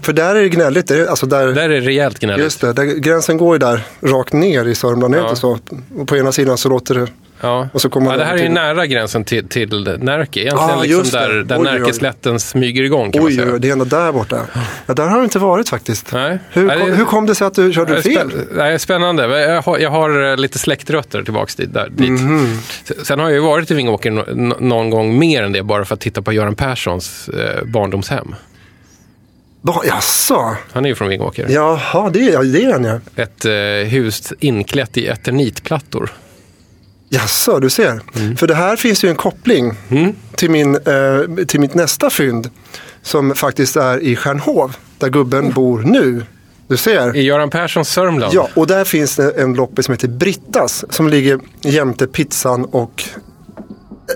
[0.01, 0.87] För där är det gnälligt.
[0.87, 2.43] Det är, alltså där, Där är det rejält gnälligt.
[2.43, 5.15] just det, gränsen går ju där rakt ner i Sörmland.
[5.15, 5.35] Ja.
[5.35, 5.59] så?
[5.97, 7.07] Och på ena sidan så låter det...
[7.43, 7.67] Ja.
[7.73, 10.39] Och så kommer ja, det här är ju till- nära gränsen till, till Närke.
[10.39, 11.79] Egentligen Ah, liksom där, där Oj, oj, oj.
[11.79, 14.39] Närkeslätten smyger igång kan Oj, oj, det är ändå där borta.
[14.85, 16.11] Ja, där har du inte varit faktiskt.
[16.13, 16.39] Nej.
[16.51, 18.31] Hur, Nej, kom, det- hur kom det sig att du körde fel?
[18.31, 19.39] spä- Nej, spännande.
[19.41, 21.73] Jag har, jag har eh, lite släktrötter tillbaks dit.
[21.73, 22.09] Där, dit.
[22.09, 22.57] Mhm.
[22.89, 25.85] S- Sen har jag ju varit i Vingåker no- någon gång mer än det bara
[25.85, 28.35] för att titta på Göran Perssons eh, barndomshem.
[29.61, 30.55] Ba, jaså?
[30.71, 31.45] Han är ju från Vingåker.
[31.49, 32.99] Jaha, det, ja, det är han ja.
[33.15, 36.11] Ett eh, hus inklätt i eternitplattor.
[37.13, 38.01] Jaså, du ser.
[38.15, 38.37] Mm.
[38.37, 39.73] För det här finns ju en koppling
[40.35, 42.49] till, min, eh, till mitt nästa fynd.
[43.01, 46.25] Som faktiskt är i Stjärnhov, där gubben bor nu.
[46.67, 47.15] Du ser.
[47.15, 48.33] I Göran Perssons Sörmland.
[48.33, 50.85] Ja, och där finns det en loppis som heter Brittas.
[50.89, 53.03] Som ligger jämte pizzan och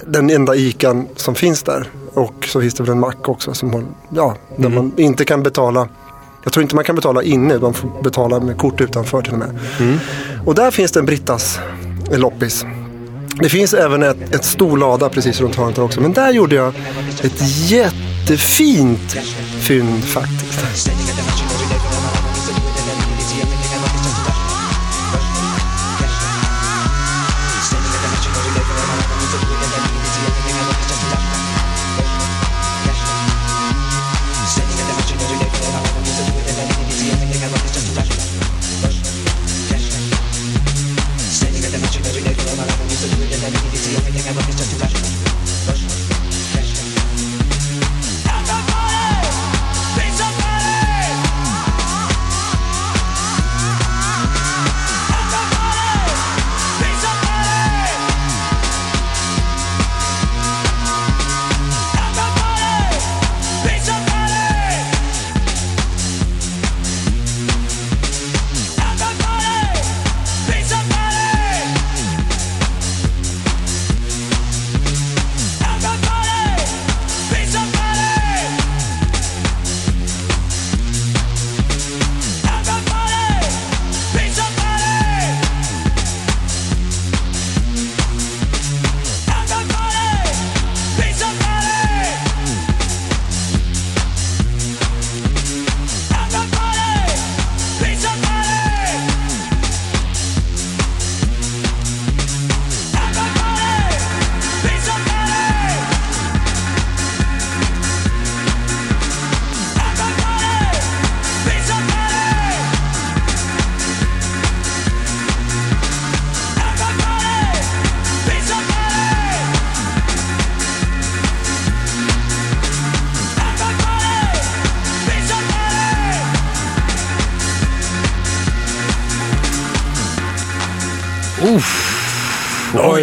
[0.07, 1.89] den enda ikan som finns där.
[2.13, 5.43] Och så finns det väl en mack också som har, ja, där man inte kan
[5.43, 5.88] betala.
[6.43, 9.39] Jag tror inte man kan betala inne, man får betala med kort utanför till och
[9.39, 9.60] med.
[10.45, 11.60] Och där finns det en Brittas
[12.12, 12.65] en loppis.
[13.39, 16.02] Det finns även ett, ett stor lada precis runt hörnet där också.
[16.02, 16.73] Men där gjorde jag
[17.23, 19.17] ett jättefint
[19.60, 20.89] fynd faktiskt.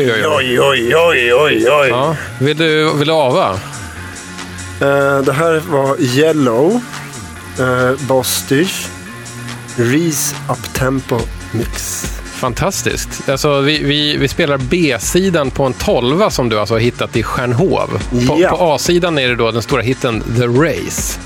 [0.05, 0.61] Oj, oj, oj.
[0.61, 1.89] Oj, oj, oj, oj.
[1.89, 2.17] Ja.
[2.39, 3.51] Vill, du, vill du ava?
[4.81, 6.81] Eh, det här var Yellow,
[7.61, 8.87] uh, Bostich,
[9.77, 11.19] Reese Uptempo
[11.53, 12.05] Mix.
[12.35, 13.29] Fantastiskt.
[13.29, 17.23] Alltså, vi, vi, vi spelar B-sidan på en tolva som du alltså har hittat i
[17.23, 18.03] Stjärnhov.
[18.29, 18.49] På, Ja.
[18.49, 21.19] på A-sidan är det då den stora hitten The Race.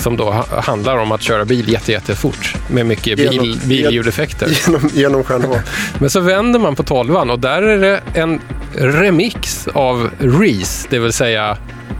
[0.00, 4.48] Som då ha, handlar om att köra bil jätte, jättefort med mycket bil, Genom- billjudeffekter.
[4.66, 5.56] Genom, genom Stjärnhov.
[5.98, 8.40] Men så vänder man på tolvan och där är det en
[8.74, 11.56] remix av Reese, det vill säga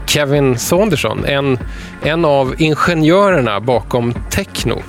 [0.07, 1.59] Kevin Saunderson, en,
[2.03, 4.83] en av ingenjörerna bakom techno.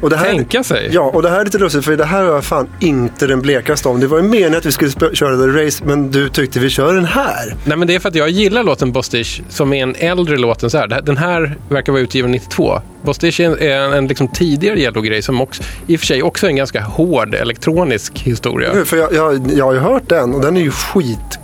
[0.00, 0.90] Och det här, Tänka sig.
[0.92, 3.40] Ja, och det här är lite lustigt för det här var jag fan inte den
[3.40, 4.00] blekaste om.
[4.00, 6.94] Det var ju meningen att vi skulle köra The Race men du tyckte vi kör
[6.94, 7.56] den här.
[7.64, 10.62] Nej, men det är för att jag gillar låten Bostish som är en äldre låt
[10.62, 11.00] än så här.
[11.02, 12.80] Den här verkar vara utgiven 92.
[13.02, 16.46] Bostish är en, en, en liksom tidigare Yellow-grej som också, i och för sig också
[16.46, 18.84] är en ganska hård elektronisk historia.
[18.84, 20.70] För jag, jag, jag har ju hört den och den är ju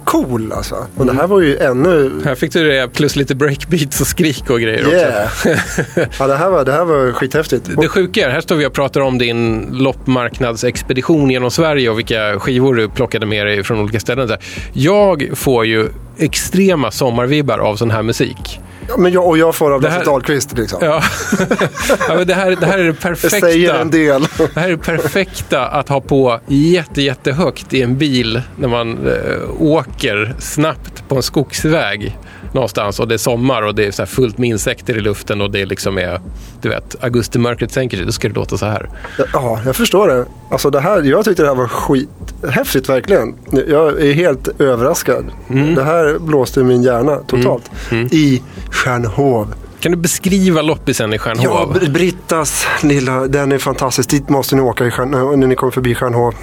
[0.06, 0.86] skitcool alltså.
[0.96, 2.22] Och det här var ju ännu...
[2.24, 4.96] Här fick du det plus lite breakbeats och skrik och grejer också.
[4.96, 6.08] Yeah.
[6.18, 7.70] ja, det här var, det här var skithäftigt.
[7.80, 12.40] Det sjuka är, här står vi och pratar om din loppmarknadsexpedition genom Sverige och vilka
[12.40, 14.30] skivor du plockade med dig från olika ställen.
[14.72, 15.88] Jag får ju
[16.18, 18.60] extrema sommarvibbar av sån här musik.
[18.88, 20.78] Ja, men jag, och jag får av Det Lasse Dahlqvist liksom.
[20.82, 21.02] Ja.
[22.08, 23.40] ja, men det, här, det här är det det perfekta.
[23.40, 24.22] säger en del.
[24.54, 29.06] Det här är det perfekta att ha på jätte, jättehögt i en bil när man
[29.06, 32.18] eh, åker snabbt på en skogsväg
[32.56, 35.50] någonstans och det är sommar och det är så fullt med insekter i luften och
[35.50, 36.20] det liksom är,
[36.62, 38.06] du vet, augustimörkret sänker sig.
[38.06, 38.88] Då ska det låta så här.
[39.32, 40.26] Ja, jag förstår det.
[40.50, 43.34] Alltså det här, jag tyckte det här var skithäftigt verkligen.
[43.68, 45.24] Jag är helt överraskad.
[45.50, 45.74] Mm.
[45.74, 47.70] Det här blåste min hjärna totalt.
[48.10, 49.54] I Stjärnhov.
[49.80, 51.74] Kan du beskriva loppisen i Ja, Stjärnhov?
[51.78, 54.10] Br- Brittas lilla, den är fantastisk.
[54.10, 56.34] Dit måste ni åka i Stjärn, när ni kommer förbi Stjärnhov.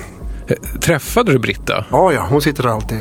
[0.82, 1.86] Träffade du Britta?
[1.91, 2.97] Ja, ja, hon sitter där alltid.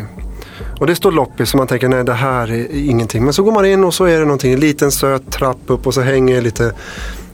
[0.81, 3.25] Och det står loppis så man tänker nej det här är ingenting.
[3.25, 4.53] Men så går man in och så är det någonting.
[4.53, 6.73] En liten söt trapp upp och så hänger lite,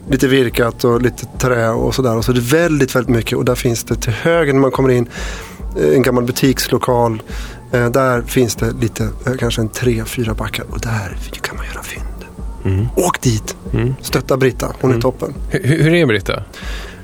[0.09, 2.17] lite virkat och lite trä och sådär.
[2.17, 3.37] Och så är det väldigt, väldigt mycket.
[3.37, 5.09] Och där finns det till höger när man kommer in
[5.79, 7.21] eh, en gammal butikslokal.
[7.71, 10.65] Eh, där finns det lite, eh, kanske en tre, fyra backar.
[10.69, 12.05] Och där kan man göra fynd.
[12.95, 13.55] Åk dit!
[14.01, 15.33] Stötta Britta, hon är toppen.
[15.49, 16.43] Hur, hur är Britta?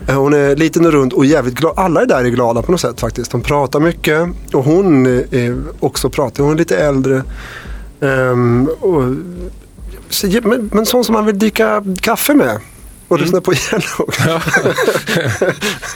[0.08, 1.74] Eh, Hon är liten och rund och jävligt glad.
[1.78, 3.32] Alla är där är glada på något sätt faktiskt.
[3.32, 6.44] De pratar mycket och hon är också pratar.
[6.44, 7.24] Hon är lite äldre.
[8.02, 9.04] Ehm, och,
[10.44, 12.60] men, men sån som man vill dricka kaffe med.
[13.08, 14.10] Och lyssna på Yellow.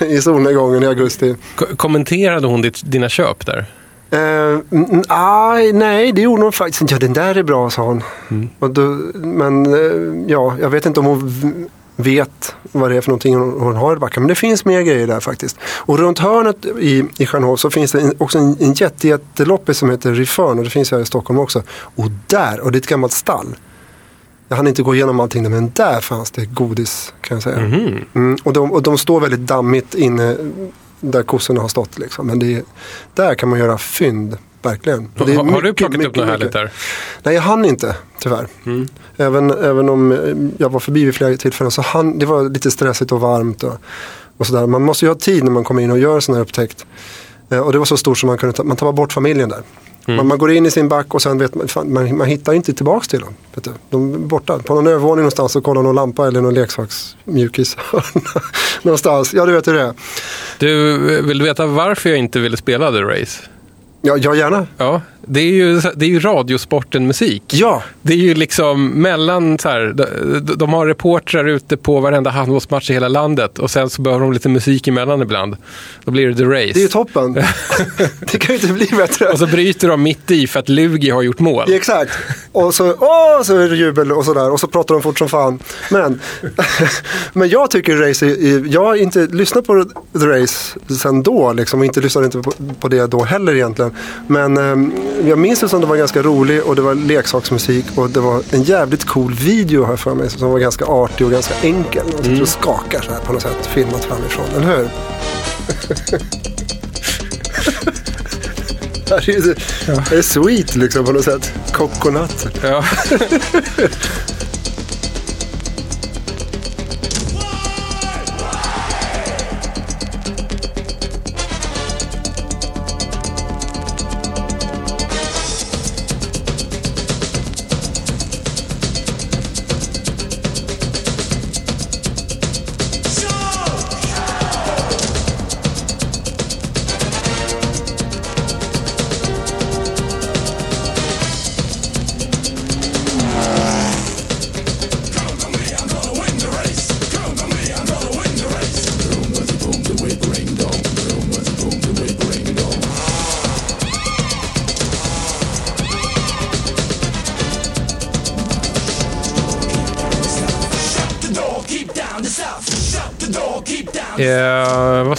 [0.12, 1.36] I solnedgången i augusti.
[1.56, 3.66] Ko- kommenterade hon ditt, dina köp där?
[4.14, 4.60] Uh,
[5.10, 6.94] nej, nej, det gjorde hon faktiskt inte.
[6.94, 8.04] Ja, den där är bra, sa hon.
[8.60, 8.82] Och då,
[9.14, 11.70] men eh, ja, jag vet inte om hon
[12.04, 14.24] vet vad det är för någonting hon, har i backen.
[14.24, 15.58] Men det finns mer grejer där faktiskt.
[15.64, 19.90] Och runt hörnet i, i Stjärnhov så finns det också en, en jätte, jätteloppis som
[19.90, 20.58] heter Riförn.
[20.58, 21.64] Och det finns här i Stockholm också.
[21.96, 23.56] Och där, och det är ett gammalt stall.
[24.48, 27.58] Jag hann inte gå igenom allting där, men där fanns det godis kan jag säga.
[28.16, 30.38] Mm, och, de, och de står väldigt dammigt inne
[31.00, 31.98] där kossorna har stått.
[32.00, 32.28] Liksom.
[32.28, 32.64] Men det, är-
[33.14, 35.10] där kan man göra fynd, verkligen.
[35.18, 36.54] Har, har du mycket, plockat upp mycket, något härligt mycket.
[36.54, 36.72] där?
[37.24, 38.48] Nej, jag hann inte tyvärr.
[38.66, 38.88] Mm.
[39.18, 40.18] Även, även om eh,
[40.58, 43.64] jag var förbi vid flera tillfällen så hann, det var lite stressigt och varmt.
[43.64, 43.74] Och,
[44.38, 44.68] och sådär.
[44.68, 46.86] Man måste ju ha tid när man kommer in och gör sån här upptäckt.
[47.50, 49.62] Eh, Och det var så stort som man kunde ta, man tappar bort familjen där.
[50.06, 50.18] Mm.
[50.18, 52.54] Man, man går in i sin back och sen vet man, fan, man, man hittar
[52.54, 53.34] inte tillbaks till dem.
[53.56, 53.72] Vet du.
[53.90, 54.60] De är borta.
[54.60, 57.78] På någon övervåning någonstans och kollar någon lampa eller någon leksaksmjukis.
[58.82, 59.34] någonstans.
[59.34, 59.94] Ja, du vet hur det är.
[60.60, 63.44] Du, vill du veta varför jag inte ville spela The Race?
[64.02, 64.68] Ja, ja gärna.
[64.78, 67.44] Ja, det är ju, det är ju radiosporten musik.
[67.48, 70.06] Ja, Det är ju liksom mellan så här, de,
[70.56, 74.34] de har reportrar ute på varenda handbollsmatch i hela landet och sen så behöver de
[74.34, 75.58] lite musik emellan ibland.
[76.04, 76.74] Då blir det The Race.
[76.74, 77.34] det är ju toppen.
[78.32, 79.26] det kan ju inte bli bättre.
[79.26, 81.66] och så bryter de mitt i för att Lugi har gjort mål.
[81.68, 82.12] Ja, Exakt.
[82.52, 84.52] Och så, åh, så är det jubel och sådär.
[84.52, 85.60] Och så pratar de fort som fan.
[85.92, 86.20] Men,
[87.34, 89.86] men jag tycker race är, jag har inte lyssnat på
[90.20, 91.54] The Race sen då.
[91.54, 93.89] Liksom, och inte lyssnade inte på, på det då heller egentligen.
[94.28, 94.92] Men ehm,
[95.26, 97.86] jag minns det som det var ganska rolig och det var leksaksmusik.
[97.96, 100.30] Och det var en jävligt cool video här för mig.
[100.30, 102.06] Som var ganska artig och ganska enkel.
[102.18, 103.66] Och sitter och skakar så här på något sätt.
[103.74, 104.90] Filmat framifrån, eller hur?
[109.10, 109.56] Det här är ju
[110.10, 111.54] det är sweet liksom på något sätt.
[111.74, 112.48] Coconut.
[112.64, 112.84] Ja.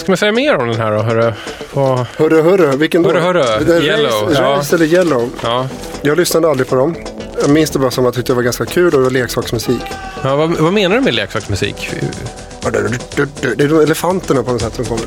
[0.01, 0.99] ska man säga mer om den här då?
[1.03, 1.33] Hörru?
[1.73, 3.09] Vad- Hörru, hörru, vilken då?
[3.13, 3.83] Hörru, hörru.
[3.85, 4.49] Yellow, Race, ja.
[4.51, 5.31] Race eller Yellow.
[5.43, 5.69] Ja.
[6.03, 6.95] Jag lyssnade aldrig på dem.
[7.41, 9.11] Jag minns det bara som att jag tyckte det var ganska kul och det var
[9.11, 9.81] leksaksmusik.
[10.23, 11.91] Ja, vad, vad menar du med leksaksmusik?
[13.57, 15.07] Det är de elefanterna på något sätt som kommer.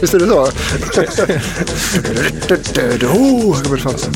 [0.00, 0.48] Visst är det så?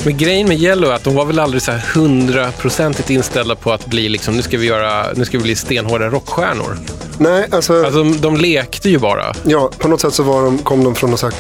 [0.05, 3.73] Men grejen med Yellow är att de var väl aldrig så här hundraprocentigt inställda på
[3.73, 6.79] att bli liksom, nu ska vi göra, nu ska vi bli stenhårda rockstjärnor.
[7.19, 9.35] Nej, alltså, Alltså de, de lekte ju bara.
[9.45, 11.37] ja, på något sätt så var de, kom de från någon slags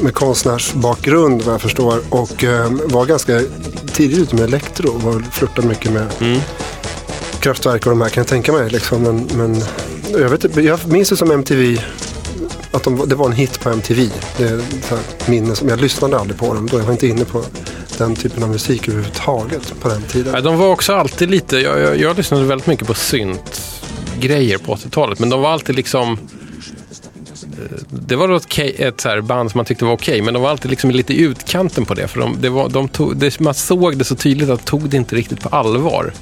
[0.00, 1.98] med konstnärsbakgrund vad jag förstår.
[2.10, 3.40] Och eh, var ganska
[3.92, 4.98] tidigt ute med elektro.
[4.98, 6.06] Var flörtade mycket med
[7.40, 8.70] kraftverk och de här kan jag tänka mig.
[8.70, 9.02] Liksom.
[9.02, 9.62] Men, men
[10.20, 11.78] jag, vet, inte, jag minns det som MTV.
[12.74, 14.10] Att de, det var en hit på MTV.
[14.36, 16.78] Det är så här minne som, jag lyssnade aldrig på dem då.
[16.78, 17.44] Jag var inte inne på
[17.98, 20.44] den typen av musik överhuvudtaget på den tiden.
[20.44, 25.18] De var också alltid lite, jag, jag, jag lyssnade väldigt mycket på synt-grejer på 80-talet,
[25.18, 26.18] men de var alltid liksom
[27.88, 30.70] det var ett, ett så band som man tyckte var okej, men de var alltid
[30.70, 32.08] liksom lite i utkanten på det.
[32.08, 34.88] För de, det var, de tog, det, man såg det så tydligt att de tog
[34.88, 36.12] det inte riktigt på allvar.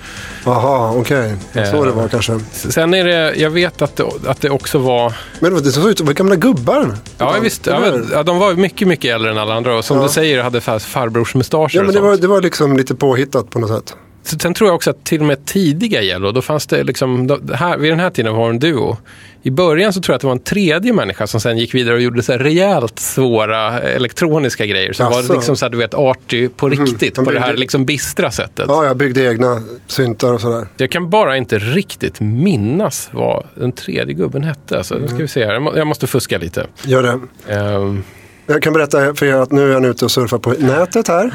[0.45, 1.35] Jaha, okej.
[1.53, 1.85] Så Eh.
[1.85, 2.41] det var kanske.
[2.53, 5.99] Sen är det, jag vet att det, att det också var, Men det såg ut
[5.99, 6.95] som gamla gubbar.
[7.19, 7.67] ja visst,
[8.13, 10.03] ja, de var mycket, mycket äldre än alla andra och som Ja.
[10.03, 13.59] du säger hade far- farbrormustascher Ja, men det var, det var liksom lite påhittat på
[13.59, 13.97] något sätt.
[14.25, 17.27] Så Sen tror jag också att till och med tidiga Yellow, då fanns det liksom,
[17.27, 18.97] då, här, vid den här tiden var en duo.
[19.45, 21.95] I början så tror jag att det var en tredje människa som sen gick vidare
[21.95, 24.93] och gjorde så här rejält svåra elektroniska grejer.
[24.93, 25.29] Som Jaså.
[25.29, 28.31] var liksom så här, du vet, arty på riktigt, Han på det här liksom bistra
[28.31, 28.65] sättet.
[28.69, 30.67] Ja, jag byggde egna syntar och sådär.
[30.77, 34.85] Jag kan bara inte riktigt minnas vad den tredje gubben hette.
[34.85, 36.67] Så nu ska vi se här, jag må- jag måste fuska lite.
[36.85, 37.21] Gör det.
[37.55, 38.03] Ehm,
[38.47, 41.31] Jag kan berätta för er att nu är han ute och surfar på nätet här.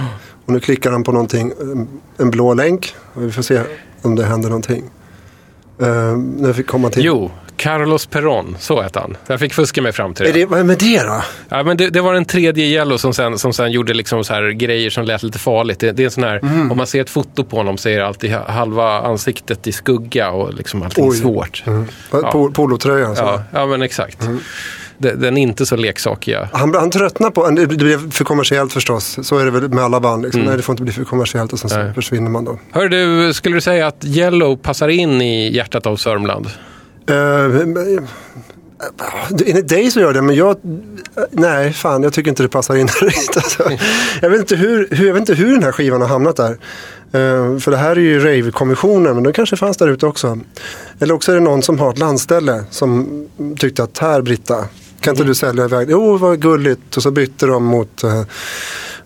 [0.46, 1.88] Och nu klickar han på någonting, en-
[2.18, 2.96] en blå länk.
[3.14, 3.62] Vi får se
[4.02, 4.84] om det händer någonting.
[5.82, 7.06] Uh, nu fick komma till.
[7.06, 9.18] jo, Carlos Peron, så hette han.
[9.28, 10.30] Jag fick fuska mig fram till det.
[10.30, 11.22] Är det, vad är med det då?
[11.50, 14.34] Ja, men det, det var den tredje Yellow som sen, som sen gjorde liksom så
[14.34, 15.80] här grejer som lät lite farligt.
[15.80, 16.72] Det, det är en sån här, Mm.
[16.72, 19.72] om man ser ett foto på honom så är det alltid ha- halva ansiktet i
[19.72, 21.18] skugga och liksom allting Oj.
[21.18, 21.64] svårt.
[22.12, 22.32] Ja.
[22.32, 23.06] Po, polotröja.
[23.08, 23.44] Ja, Ja.
[23.52, 24.22] ja, men exakt.
[24.24, 24.40] Mm.
[25.00, 26.50] Den är inte så leksakiga.
[26.54, 29.20] Han, han tröttnar på, det blev för kommersiellt förstås.
[29.28, 30.24] Så är det väl med alla band.
[30.24, 30.40] Liksom.
[30.42, 30.50] Mm.
[30.50, 32.60] Nej, det får inte bli för kommersiellt och sen så försvinner man då.
[32.72, 36.48] Hör du, skulle du säga att Yellow passar in i hjärtat av Sörmland?
[37.10, 38.00] Uh,
[39.46, 40.58] enligt dig så gör det, men jag...
[41.32, 43.38] Nej, fan, jag tycker inte det passar in riktigt.
[43.38, 43.72] Alltså,
[44.22, 46.58] jag, vet inte hur, hur, jag vet inte hur den här skivan har hamnat där.
[47.12, 50.40] Eh, för det här är ju Rave-kommissionen, men den kanske fanns där ute också.
[51.00, 53.26] Eller också är det någon som har ett landställe som
[53.58, 54.66] tyckte att här, Britta,
[55.00, 55.88] kan inte du sälja iväg?
[55.92, 56.98] Jo, vad gulligt.
[56.98, 58.24] Och så bytte de mot, eh,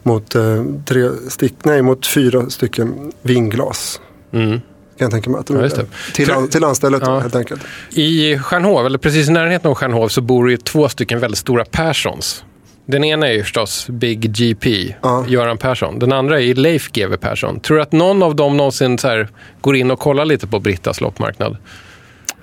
[0.03, 4.01] mot, eh, tre stick, nej, mot fyra stycken vinglas.
[4.31, 4.59] Mm.
[5.01, 5.85] Kan jag tänka mig att de Ja, det.
[6.13, 7.19] Till, till anstället Ja.
[7.19, 7.61] helt enkelt.
[7.89, 11.37] I Stjärnhov, eller precis i närheten av Stjärnhov, så bor det ju två stycken väldigt
[11.37, 12.43] stora Perssons.
[12.85, 15.25] Den ena är ju förstås Big GP, Ja.
[15.27, 15.99] Göran Persson.
[15.99, 17.59] Den andra är Leif GW Persson.
[17.59, 19.29] Tror du att någon av dem någonsin här
[19.61, 21.57] går in och kollar lite på Brittas loppmarknad?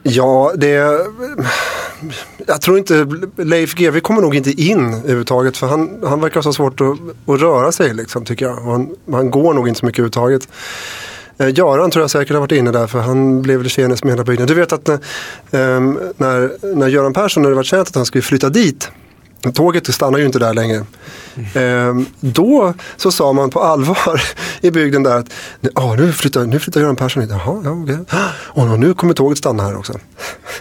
[0.03, 0.99] Ja, det...
[2.47, 3.07] Jag tror inte...
[3.37, 5.57] Leif GW kommer nog inte in överhuvudtaget.
[5.57, 6.97] För han, han verkar ha så svårt att,
[7.27, 8.55] att röra sig liksom, tycker jag.
[8.57, 10.49] Han, han går nog inte så mycket överhuvudtaget.
[11.39, 14.13] Eh, Göran tror jag säkert har varit inne där för han blev väl tjenis med
[14.13, 14.55] hela byggnaden.
[14.55, 14.99] Du vet att när,
[16.17, 18.91] när, när Göran Persson, när det var känt att han skulle flytta dit
[19.55, 20.85] Tåget stannar ju inte där längre.
[21.55, 24.23] Ehm, då så sa man på allvar
[24.61, 25.29] i bygden där att
[25.75, 27.31] ah, nu, flyttar, nu flyttar Göran Persson hit.
[27.31, 27.99] Jaha, ja, okej.
[28.31, 29.93] Och nu kommer tåget stanna här också.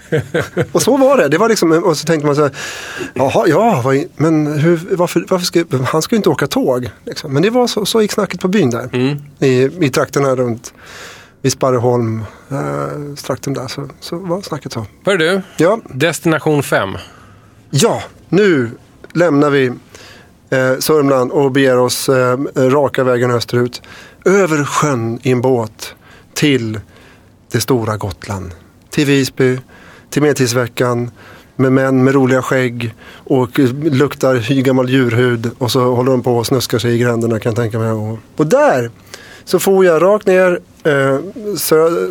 [0.71, 1.28] och så var det.
[1.28, 2.51] det var liksom, och så tänkte man så här,
[3.13, 6.89] jaha, ja, vad, men hur, varför, varför ska, han ska ju inte åka tåg.
[7.05, 7.34] Liksom.
[7.34, 9.17] Men det var så, så gick snacket på byn där.
[9.39, 10.73] I, I trakterna runt
[11.41, 14.86] vid Sparreholm, eh, trakten där, så, så var snacket så.
[15.05, 16.97] Hör du, Ja, Destination 5.
[17.69, 18.69] Ja, nu
[19.13, 19.65] lämnar vi
[20.49, 23.82] eh, Sörmland och beger oss eh, eh, raka vägen österut.
[24.25, 25.95] Över sjön i en båt
[26.34, 26.80] till
[27.51, 28.51] det stora Gotland.
[28.89, 29.59] Till Visby,
[30.09, 31.11] till Medeltidsveckan
[31.55, 36.45] med män med roliga skägg och luktar gammal djurhud och så håller de på och
[36.45, 37.91] snuskar sig i gränderna kan jag tänka mig.
[38.36, 38.91] Och, där
[39.45, 41.19] så får jag rakt ner eh,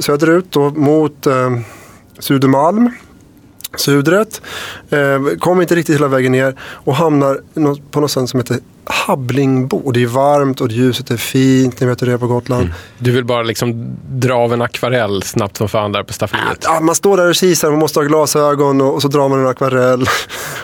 [0.00, 1.50] söderut då, mot eh,
[2.18, 2.90] Södermalm
[3.76, 4.40] sudret.
[4.90, 7.38] Eh, kom inte riktigt hela vägen ner och hamnar
[7.90, 8.58] på något ställe som heter
[8.88, 9.76] Habblingbo.
[9.76, 12.68] Och Det är varmt och ljuset är fint, ni vet hur det är på Gotland.
[12.98, 16.58] Du vill bara liksom dra av en akvarell snabbt som fan där på staffeliet.
[16.64, 19.40] Ja, man står där och kisar, man måste ha glasögon och, och så drar man
[19.40, 20.06] en akvarell.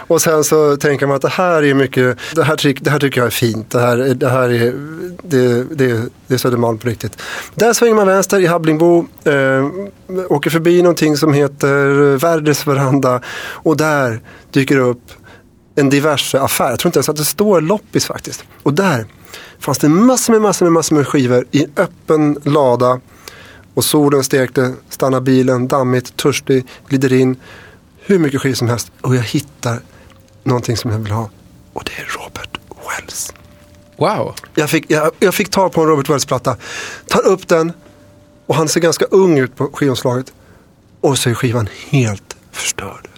[0.06, 2.98] Och sen så tänker man att det här är mycket, det här, tyck, det här
[2.98, 3.70] tycker jag är fint.
[3.70, 4.72] Det här, är- det här är,
[5.22, 7.22] det, det, det är Södermalm på riktigt.
[7.54, 9.32] Där svänger man vänster i Habblingbo, eh,
[10.18, 15.12] åker förbi någonting som heter Verdes veranda och där dyker det upp
[15.74, 16.70] en diverse affär.
[16.70, 18.44] Jag tror inte ens att det står loppis faktiskt.
[18.62, 19.06] Och där
[19.58, 23.00] fanns det massor med, massor med, massor med skivor i en öppen lada.
[23.74, 27.36] Och solen stekte, stannar bilen, dammigt, törstig, glider in.
[27.98, 28.92] Hur mycket skivor som helst.
[29.00, 29.80] Och jag hittar
[30.44, 31.30] någonting som jag vill ha.
[31.72, 33.32] Och det är Robert Wells.
[33.96, 34.34] Wow.
[34.54, 36.56] Jag fick, jag, jag fick tag på en Robert Wells-platta.
[37.06, 37.72] Tar upp den.
[38.46, 40.32] Och han ser ganska ung ut på skivomslaget.
[41.00, 43.08] Och så är skivan helt förstörd.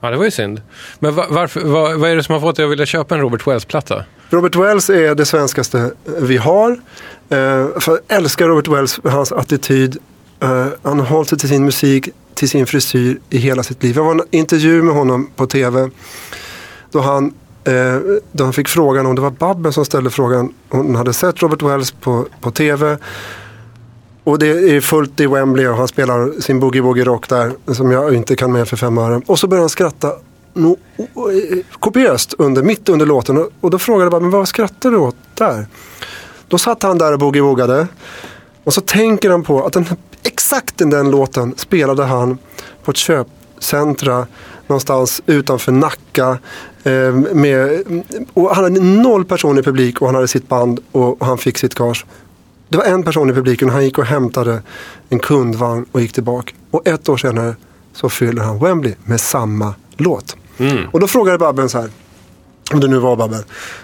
[0.00, 0.62] Ja, det var ju synd.
[0.98, 3.20] Men va, varför, va, vad är det som har fått dig att vilja köpa en
[3.20, 4.04] Robert Wells-platta?
[4.30, 6.70] Robert Wells är det svenskaste vi har.
[6.70, 6.76] Eh,
[7.80, 9.96] för jag älskar Robert Wells för hans attityd.
[10.40, 13.96] Eh, han har hållit sig till sin musik, till sin frisyr i hela sitt liv.
[13.96, 15.90] Jag var en intervju med honom på tv.
[16.90, 17.34] Då han,
[17.64, 17.96] eh,
[18.32, 20.54] då han fick frågan om det var Babben som ställde frågan.
[20.68, 22.98] Hon hade sett Robert Wells på, på tv.
[24.28, 27.52] Och det är fullt i Wembley och han spelar sin boogie-woogie rock där.
[27.66, 29.22] Som jag inte kan med för fem öre.
[29.26, 30.12] Och så börjar han skratta
[30.54, 30.76] no,
[31.72, 33.46] kopiöst under, mitt under låten.
[33.60, 35.66] Och, då frågade jag bara, men vad skrattar du åt där?
[36.48, 37.86] Då satt han där och boogie-woogade.
[38.64, 39.86] Och så tänker han på att den,
[40.22, 42.38] exakt den, den låten spelade han
[42.84, 44.26] på ett köpcentra
[44.66, 46.38] någonstans utanför Nacka.
[46.84, 47.84] Eh, med,
[48.34, 51.58] och han hade noll personer i publik och han hade sitt band och han fick
[51.58, 52.06] sitt gage.
[52.68, 54.62] Det var en person i publiken han gick och hämtade
[55.08, 56.54] en kundvagn och gick tillbaka.
[56.70, 57.56] Och ett år senare
[57.92, 60.36] så fyller han Wembley med samma låt.
[60.92, 61.90] Och då frågade Babben så här.
[62.72, 63.42] Om det nu var Babben.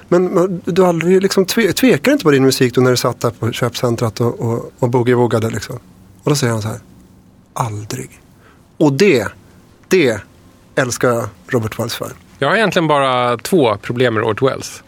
[0.09, 3.31] Men, du aldrig liksom tve, tvekar inte på din musik då när du satt där
[3.31, 5.77] på köpcentrat och, och, och boogie-woogade liksom?
[6.23, 6.79] Och då säger han så här.
[7.53, 8.11] Aldrig.
[8.77, 9.29] Och det,
[9.89, 10.21] det
[10.75, 12.13] älskar jag Robert Wells för.
[12.39, 14.83] Jag har egentligen bara två problem med Robert Wells.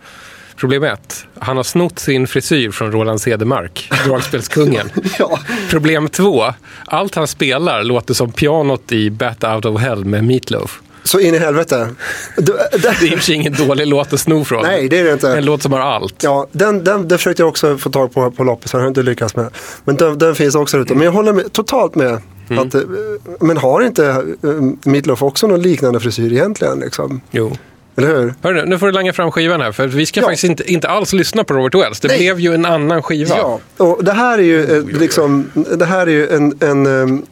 [0.56, 4.90] Problem ett, han har snott sin frisyr från Roland Cedermark, dragspelskungen.
[5.18, 5.38] Ja.
[5.70, 6.44] Problem två,
[6.86, 10.80] allt han spelar låter som pianot i Bat Out of Hell med Meatloaf.
[11.04, 11.88] Så in i helvete.
[12.36, 12.52] Det,
[12.88, 14.62] är i och för sig ingen dålig låt att sno från.
[14.62, 15.36] Nej, det är det inte.
[15.36, 16.22] En låt som har allt.
[16.22, 19.02] Ja, den, den, den försökte jag också få tag på på loppis, jag har inte
[19.02, 19.50] lyckats med.
[19.84, 20.94] Men den, den finns också ute.
[20.94, 22.20] Men jag håller med, totalt med.
[22.48, 22.80] Att, eh,
[23.40, 26.80] men har inte äh, Meatloaf också någon liknande frisyr egentligen?
[26.80, 27.20] Liksom?
[27.30, 27.56] Jo.
[27.96, 28.34] Eller hur?
[28.42, 30.26] Hörru, nu får du langa fram skivan här, för vi ska Ja.
[30.26, 32.00] faktiskt inte, inte alls lyssna på Robert Wells.
[32.00, 32.18] Det Nej.
[32.18, 33.36] blev ju en annan skiva.
[33.38, 37.26] Ja, och det här är ju, eh, liksom, det här är ju en, en um,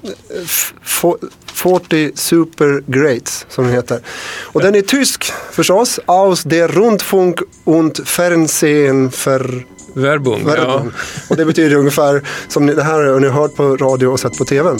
[0.84, 4.00] fo- 40 Super Greats som den heter.
[4.42, 6.00] Och den är tysk förstås.
[6.06, 10.42] Aus der Rundfunk und Fernsehen för Verbund.
[10.46, 10.50] Ja.
[10.52, 10.92] Werbung.
[11.30, 14.38] Och det betyder ungefär som ni, det här har ni hört på radio och sett
[14.38, 14.70] på tv.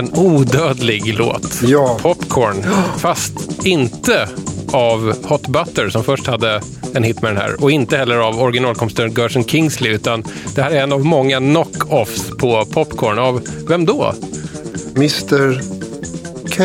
[0.00, 1.62] En odödlig låt.
[1.62, 1.98] Ja.
[2.02, 2.64] Popcorn.
[2.98, 4.28] Fast inte
[4.72, 6.60] av Hot Butter som först hade
[6.94, 7.62] en hit med den här.
[7.62, 9.92] Och inte heller av originalkompositören Gershon Kingsley.
[9.92, 10.24] Utan
[10.54, 13.18] det här är en av många knock-offs på Popcorn.
[13.18, 14.14] Av vem då?
[14.96, 15.60] Mr
[16.56, 16.64] K.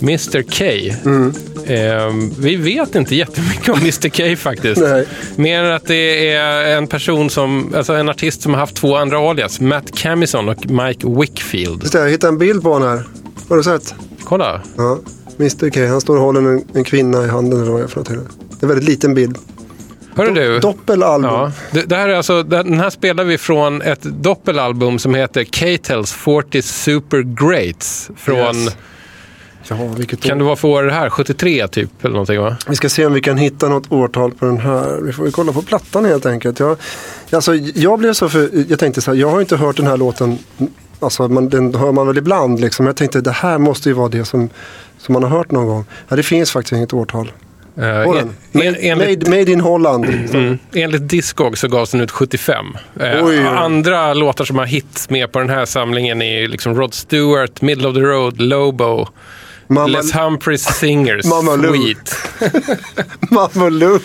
[0.00, 0.64] Mr K.
[1.04, 1.34] Mm.
[1.66, 4.80] Ehm, vi vet inte jättemycket om Mr K faktiskt.
[4.80, 5.06] Nej.
[5.36, 8.96] Mer än att det är en person som, alltså en artist som har haft två
[8.96, 9.60] andra alias.
[9.60, 11.82] Matt Camison och Mike Wickfield.
[11.82, 13.04] Just det, jag hittade en bild på honom här.
[13.48, 13.94] Har du sett?
[14.24, 14.60] Kolla.
[14.76, 14.98] Ja.
[15.38, 17.88] Mr K, han står och håller en, en kvinna i handen eller vad det är
[17.88, 18.08] för något.
[18.08, 18.18] Det är
[18.60, 19.38] en väldigt liten bild.
[20.16, 20.58] Hörru du.
[20.58, 21.30] Doppelalbum.
[21.30, 25.44] Ja, det, det här är alltså, den här spelar vi från ett doppelalbum som heter
[25.44, 28.10] K-Tels 40 Super Greats.
[28.16, 28.76] Från, Yes.
[29.68, 31.10] Ja, vilket kan det vara för år det här?
[31.10, 32.56] 73 typ eller någonting va?
[32.68, 35.00] Vi ska se om vi kan hitta något årtal på den här.
[35.02, 36.58] Vi får kolla på plattan helt enkelt.
[36.58, 36.76] Jag,
[37.30, 39.96] alltså, jag blev så för, jag tänkte så här, jag har inte hört den här
[39.96, 40.38] låten
[41.00, 42.86] Alltså man, den hör man väl ibland liksom.
[42.86, 44.48] Jag tänkte det här måste ju vara det som,
[44.98, 45.84] som man har hört någon gång.
[46.08, 47.32] Ja, det finns faktiskt inget årtal.
[47.76, 50.04] Eh, På en, en, enligt, made, made in Holland.
[50.04, 52.66] mm, enligt Discog så gavs den ut 75.
[53.00, 53.38] Eh, Oj, oj.
[53.46, 57.88] Andra låtar som har hits med på den här samlingen är liksom Rod Stewart, Middle
[57.88, 59.08] of the Road, Lobo,
[59.68, 61.56] Mamma, Les Humphreys Singers, Mamma.
[61.56, 62.16] Sweet.
[63.30, 63.98] Mamma Lou.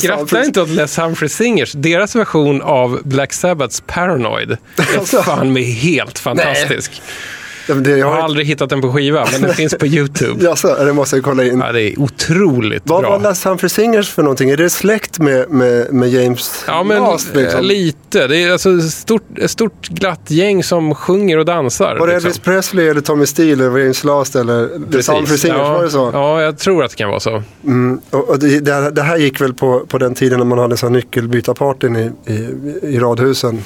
[0.00, 1.72] Skratta inte åt Les Humphreys Singers.
[1.72, 5.22] Deras version av Black Sabbaths Paranoid är Alltså.
[5.22, 6.92] fan med helt fantastisk.
[7.02, 7.37] Men
[7.74, 10.44] det, jag Jag har har, aldrig hittat den på skiva, men den finns på YouTube.
[10.44, 11.58] Jaså, det måste jag kolla in.
[11.66, 13.18] Ja, det är otroligt Vad bra.
[13.18, 14.50] var Les Humphrey Singers för någonting?
[14.50, 17.34] Är det släkt med, med, med James Ja, men Last?
[17.34, 17.64] Liksom?
[17.64, 18.26] lite.
[18.26, 21.96] Det är alltså ett stort, stort glatt gäng som sjunger och dansar.
[21.98, 22.28] Var det liksom.
[22.28, 25.08] Elvis Presley eller Tommy Steele eller James Last eller Precis.
[25.08, 25.58] Humphrey Singers?
[25.58, 26.10] ja, Var det så?
[26.12, 27.42] Ja, jag tror att det kan vara så.
[27.64, 28.00] Mm.
[28.10, 30.58] Och, och det, det, här- det här gick väl på, på den tiden när man
[30.58, 32.34] hade så nyckelbytarpartyn i, i,
[32.82, 33.64] i radhusen.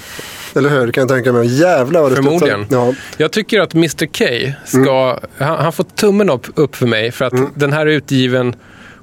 [0.55, 0.93] Eller hur?
[0.93, 1.61] Kan jag tänka mig.
[1.61, 2.67] Jävlar vad det Förmodligen.
[2.71, 2.95] Ja.
[3.17, 4.25] Jag tycker att Mr K
[4.65, 5.19] ska...
[5.39, 8.55] Han, han får tummen upp, upp för mig för att den här är utgiven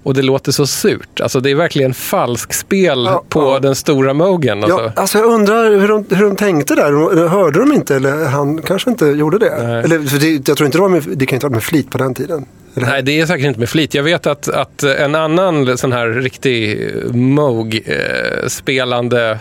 [0.03, 1.21] och det låter så surt.
[1.21, 3.59] Alltså det är verkligen falskspel Ja, på ja.
[3.59, 4.63] den stora Mogen.
[4.63, 4.81] Alltså.
[4.81, 7.27] Ja, alltså jag undrar hur de, hur de tänkte där.
[7.27, 9.67] Hörde de inte eller han kanske inte gjorde det?
[9.67, 9.83] Nej.
[9.83, 11.91] Eller, för det jag tror inte det var med, det kan inte vara med flit
[11.91, 12.45] på den tiden.
[12.75, 12.87] Eller?
[12.87, 13.93] Nej, det är säkert inte med flit.
[13.93, 19.37] Jag vet att, att en annan sån här riktig Moog-spelande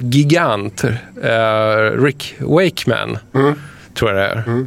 [0.00, 0.84] gigant,
[1.22, 3.18] eh, Rick Wakeman,
[3.94, 4.66] tror jag det är,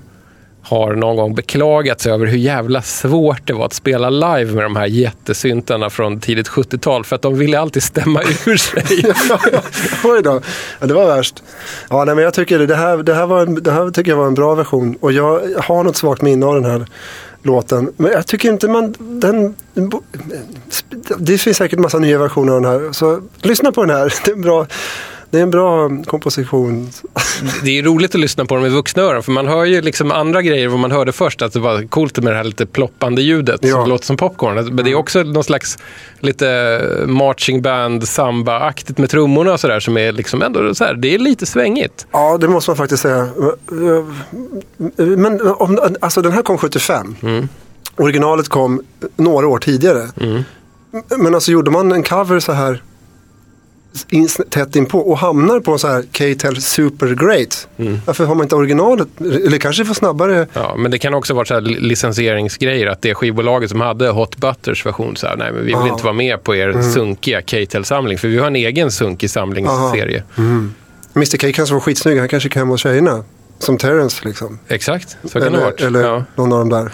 [0.69, 4.63] har någon gång beklagat sig över hur jävla svårt det var att spela live med
[4.63, 9.13] de här jättesyntarna från tidigt 70-tal för att de ville alltid stämma ur sig.
[10.03, 10.41] Oj då.
[10.79, 11.43] Ja, det var värst.
[11.89, 14.11] Ja, nej, men jag tycker det, det, här, det, här var en, det här tycker
[14.11, 14.97] jag var en bra version.
[14.99, 16.85] Och jag har något svagt minne av den här
[17.43, 17.93] låten.
[17.97, 18.95] Men jag tycker inte man...
[18.99, 19.55] Den,
[21.17, 22.91] det finns säkert massa nya versioner av den här.
[22.91, 24.13] Så lyssna på den här.
[24.25, 24.67] Det är en bra,
[25.31, 26.89] det är en bra komposition.
[27.63, 30.11] Det är roligt att lyssna på dem i vuxna öron för man hör ju liksom
[30.11, 31.41] andra grejer vad man hörde först.
[31.41, 33.69] Att det var coolt med det här lite ploppande ljudet Ja.
[33.81, 34.75] som låter som popcorn.
[34.75, 35.77] Men det är också någon slags
[36.19, 41.13] lite marching band samba-aktigt med trummorna och sådär som är liksom ändå så här, det
[41.15, 42.07] är lite svängigt.
[42.11, 43.27] Ja, det måste man faktiskt säga.
[44.97, 47.15] Men om, alltså den här kom 75.
[47.95, 48.81] Originalet kom
[49.15, 50.07] några år tidigare.
[51.17, 52.81] Men alltså gjorde man en cover så här
[54.09, 57.67] in, tätt inpå och hamnar på en så här K-Tel Super Great.
[58.05, 59.07] Varför har man inte originalet?
[59.19, 60.47] Eller kanske får snabbare.
[60.53, 62.87] Ja, men det kan också vara så här licensieringsgrejer.
[62.87, 65.87] Att det skivbolaget som hade Hot Butters version så här, nej men vi vill Ja.
[65.87, 68.17] inte vara med på er sunkiga K-Tel-samling.
[68.17, 70.23] För vi har en egen sunkig samlingsserie.
[71.15, 72.19] Mr K kanske var skitsnygg.
[72.19, 73.23] Han kanske kan hos tjejerna.
[73.59, 74.59] Som Terrence liksom.
[74.67, 75.81] Exakt, så kan det ha Eller, varit.
[75.81, 76.23] eller Ja.
[76.35, 76.91] någon av de där.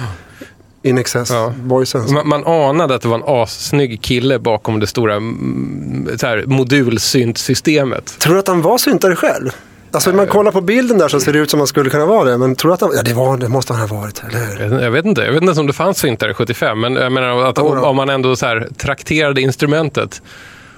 [0.85, 1.53] In excess Ja.
[1.63, 2.13] boysen.
[2.13, 6.07] Man, man anade att det var en assnygg kille bakom det stora mm,
[6.45, 8.19] modulsyntsystemet.
[8.19, 9.49] Tror du att han var syntare själv?
[9.91, 12.05] Alltså när man kollar på bilden där så ser det ut som man skulle kunna
[12.05, 12.37] vara det.
[12.37, 14.79] Men tror du att han, ja det, var, det måste han ha varit, eller hur?
[14.83, 17.43] Jag, vet inte, jag vet inte ens om det fanns syntare 75, men jag menar
[17.43, 20.21] att om, om man ändå så här, trakterade instrumentet.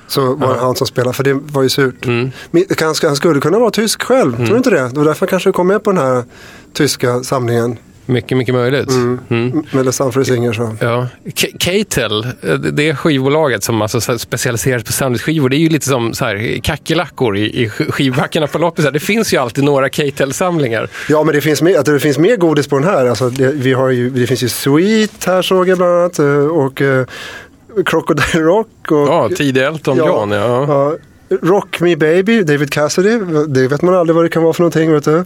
[0.08, 2.06] Så var det han som spelade, för det var ju surt.
[2.06, 2.32] Mm.
[2.52, 4.90] Men Han, han skulle kunna vara tysk själv, tror du inte det?
[4.90, 6.24] Det var därför han kanske kom med på den här
[6.74, 7.78] tyska samlingen.
[8.10, 8.90] Mycket, mycket möjligt.
[9.30, 9.64] Mm.
[9.72, 10.60] Med Les Humphrey Singers.
[10.60, 11.08] och- Ja.
[11.42, 15.88] K- K-Tel, eh, det skivbolaget som alltså specialiserar sig på sandwichskivor, det är ju lite
[15.90, 18.92] som så här kackerlackor i, i sk- skivbackarna på loppisar.
[18.92, 20.90] Det finns ju alltid några K-Tel-samlingar.
[21.10, 23.06] Ja, men det finns, mer, att det finns mer godis på den här.
[23.06, 26.20] Alltså, det, vi har ju, det finns ju Sweet här såg jag bland annat.
[26.20, 27.06] eh, Och eh,
[27.86, 28.68] Crocodile Rock.
[28.92, 30.32] Och, Ja, tidig Elton John.
[30.32, 30.66] Ja.
[30.68, 30.96] Ja,
[31.42, 33.20] Rock Me Baby, David Cassidy.
[33.48, 34.94] Det vet man aldrig vad det kan vara för någonting.
[34.94, 35.24] Vet du.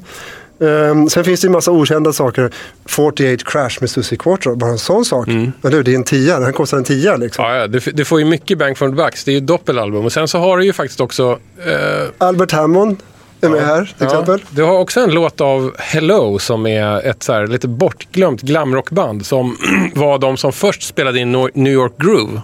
[0.62, 2.52] Ehm, sen finns det ju massa okända saker.
[2.86, 5.28] 48 Crash med Susie Quattro, bara en sån sak.
[5.28, 5.52] Mm.
[5.64, 5.84] Hur?
[5.84, 7.46] Det är en tia, den kostar en tia liksom.
[7.46, 9.24] Ja, ja, du, du får ju mycket bang for the bucks.
[9.24, 10.06] Det är ju doppelalbum.
[10.06, 11.40] Och sen så har du ju faktiskt också...
[11.66, 12.98] Eh, Albert Hammond
[13.42, 14.44] är med här till ja, exempel.
[14.50, 19.26] du har också en låt av Hello som är ett så här lite bortglömt glamrockband
[19.26, 19.58] som
[19.96, 22.42] var de som först spelade in New York Groove.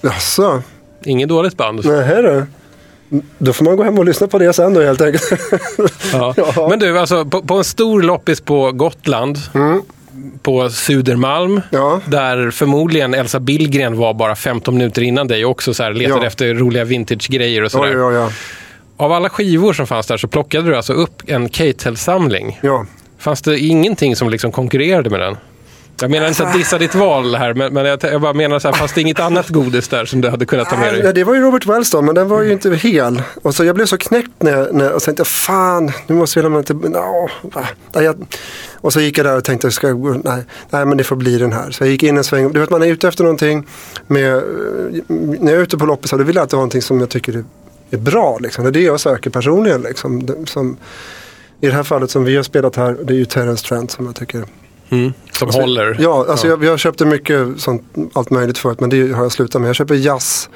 [0.00, 0.62] Jaså,
[1.04, 1.84] Inget dåligt band.
[1.84, 2.46] nähä du.
[3.38, 5.24] Då får man gå hem och lyssna på det sen då helt enkelt.
[6.12, 6.34] Ja.
[6.56, 6.66] Ja.
[6.70, 9.38] Men du, alltså på, på en stor loppis på Gotland,
[10.42, 12.00] på Sudermalm, Ja.
[12.06, 16.26] där förmodligen Elsa Billgren var bara 15 minuter innan dig och också så här letade
[16.26, 18.30] efter roliga vintage-grejer och sådär.
[18.96, 22.58] Av alla skivor som fanns där så plockade du alltså upp en K-Tel-samling.
[22.62, 22.86] ja.
[23.18, 25.36] Fanns det ingenting som liksom konkurrerade med den?
[26.00, 28.68] Jag menar inte att dissa ditt val här, men, men jag, jag bara menar så
[28.68, 31.12] här, fanns det inget annat godis där som du hade kunnat ta med dig?
[31.12, 33.22] det var ju Robert Wells då, men den var ju inte hel.
[33.42, 36.14] Och så jag blev så knäckt när jag, när, och så tänkte jag, fan, nu
[36.14, 36.76] måste jag lämna till...
[36.76, 37.28] No,
[37.92, 38.26] jag,
[38.74, 41.38] och så gick jag där och tänkte, ska jag, nej, nej, men det får bli
[41.38, 41.70] den här.
[41.70, 42.52] Så jag gick in en sväng.
[42.52, 43.66] Du vet, man är ute efter någonting.
[44.06, 44.42] Med, eh,
[45.08, 47.36] när jag är ute på loppisar, då vill jag alltid ha någonting som jag tycker
[47.36, 47.44] är,
[47.90, 48.38] är bra.
[48.38, 48.64] Liksom.
[48.64, 49.82] Det är det jag söker personligen.
[49.82, 50.36] Liksom.
[50.46, 50.76] Som,
[51.60, 54.06] I det här fallet som vi har spelat här, det är ju Terence Trent som
[54.06, 54.44] jag tycker
[54.92, 55.12] Mm.
[55.32, 55.96] Som Alltså, håller.
[56.00, 57.82] Ja, alltså Jag, jag köpte mycket sånt,
[58.12, 59.68] allt möjligt förut men det har jag slutat med.
[59.68, 60.48] Jag köper jazz,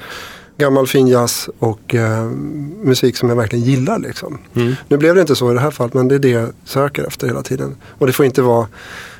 [0.57, 2.23] gammal fin jazz och eh,
[2.83, 3.99] musik som jag verkligen gillar.
[3.99, 4.37] Liksom.
[4.55, 4.75] Mm.
[4.87, 7.03] Nu blev det inte så i det här fallet men det är det jag söker
[7.07, 7.75] efter hela tiden.
[7.97, 8.67] Och det får inte vara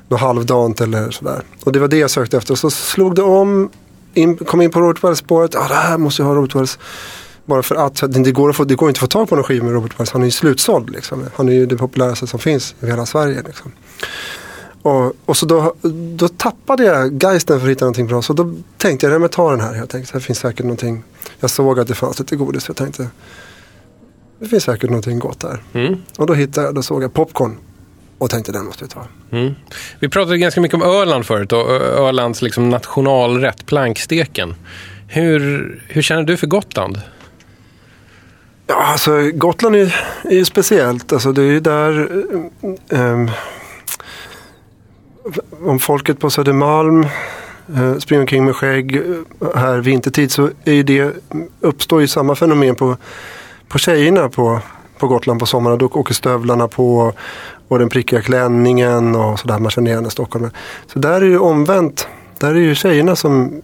[0.07, 1.41] något halvdant eller sådär.
[1.63, 2.51] Och det var det jag sökte efter.
[2.51, 3.70] Och så slog det om,
[4.13, 5.55] in, kom in på Robert Wells-spåret.
[5.55, 6.80] Ah, det här måste jag ha Robert Wells.
[7.45, 9.43] Bara för att det går, att få, det går inte att få tag på någon
[9.43, 10.11] skiva med Robert Wells.
[10.11, 10.89] Han är ju slutsåld.
[10.89, 11.26] Liksom.
[11.36, 13.43] Han är ju det populäraste som finns i hela Sverige.
[13.45, 13.72] Liksom.
[14.88, 15.73] Och, och så då,
[16.15, 18.21] då tappade jag geisten för att hitta någonting bra.
[18.21, 20.13] Så då tänkte jag, men ta den här helt enkelt.
[20.13, 21.03] Det finns säkert någonting.
[21.39, 22.63] Jag såg att det fanns lite godis.
[22.63, 23.07] Så jag tänkte,
[24.39, 25.63] det finns säkert någonting gott där.
[25.73, 25.95] Mm.
[26.17, 27.57] Och då hittade jag, då såg jag popcorn.
[28.17, 29.07] Och tänkte, den måste vi ta.
[29.31, 29.53] Mm.
[29.99, 34.55] Vi pratade ganska mycket om Öland förut och Ölands liksom nationalrätt, planksteken.
[35.07, 37.01] Hur, hur känner du för Gotland?
[38.67, 39.95] Ja, alltså Gotland är,
[40.29, 41.13] ju speciellt.
[41.13, 42.09] Alltså det är ju där
[42.89, 43.31] ehm,
[45.65, 47.03] om folket på Södermalm
[47.75, 49.03] eh, springer omkring med skägg eh,
[49.55, 51.13] här vintertid så är det,
[51.61, 52.97] uppstår ju samma fenomen på,
[53.67, 54.59] på tjejerna på,
[54.97, 55.78] på Gotland på sommaren.
[55.78, 57.13] Då åker stövlarna på
[57.67, 60.49] och den prickiga klänningen och sådär man känner igen i Stockholm.
[60.93, 62.07] Så där är det ju omvänt.
[62.39, 63.61] Där är det ju tjejerna som,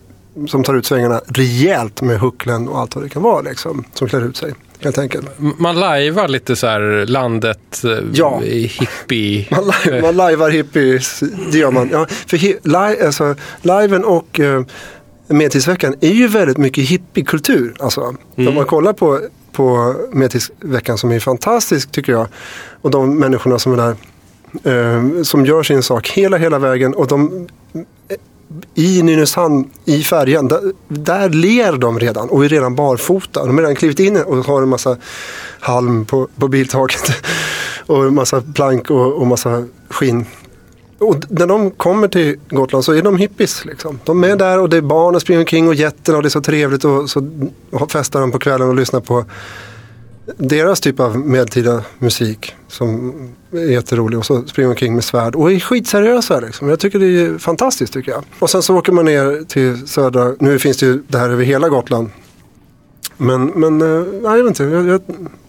[0.48, 3.84] som tar ut svängarna rejält med hucklen och allt vad det kan vara liksom.
[3.94, 5.28] Som klär ut sig helt enkelt.
[5.58, 8.40] Man lajvar lite så här landet eh, Ja.
[8.44, 9.48] hippie.
[9.52, 11.90] Man, li- man lajvar hippies, det gör man.
[11.92, 14.62] Ja, för hi, li, alltså, liven och eh,
[15.28, 17.74] Medeltidsveckan är ju väldigt mycket hippiekultur.
[17.80, 19.20] Alltså, Om man kollar på,
[19.52, 22.28] på Medeltidsveckan som är fantastisk tycker jag.
[22.82, 23.96] Och de människorna som är där.
[24.64, 26.94] Eh, som gör sin sak hela, hela vägen.
[26.94, 27.48] Och de
[28.76, 33.46] i Nynäshamn, i färjan, där, där ler de redan och är redan barfota.
[33.46, 34.98] De har redan klivit in och har en massa
[35.60, 37.12] halm på, på biltaket.
[37.86, 40.26] Och en massa plank och, och massa skinn.
[40.98, 43.66] Och när de kommer till Gotland så är de hippies.
[43.66, 44.00] Liksom.
[44.04, 46.30] De är där och det är barn och springer omkring och jätterna och det är
[46.30, 46.86] så trevligt.
[46.86, 47.22] Och så
[47.90, 49.26] festar de på kvällen och lyssnar på
[50.38, 53.14] deras typ av medeltida musik som
[53.52, 56.40] är jätterolig och så springer de omkring med svärd och är skitseriösa.
[56.40, 56.70] Liksom.
[56.70, 58.24] Jag tycker det är fantastiskt tycker jag.
[58.40, 61.44] Och sen så åker man ner till södra, nu finns det ju det här över
[61.44, 62.10] hela Gotland.
[63.18, 65.02] Men, men eh, nej, jag vet inte, jag, jag,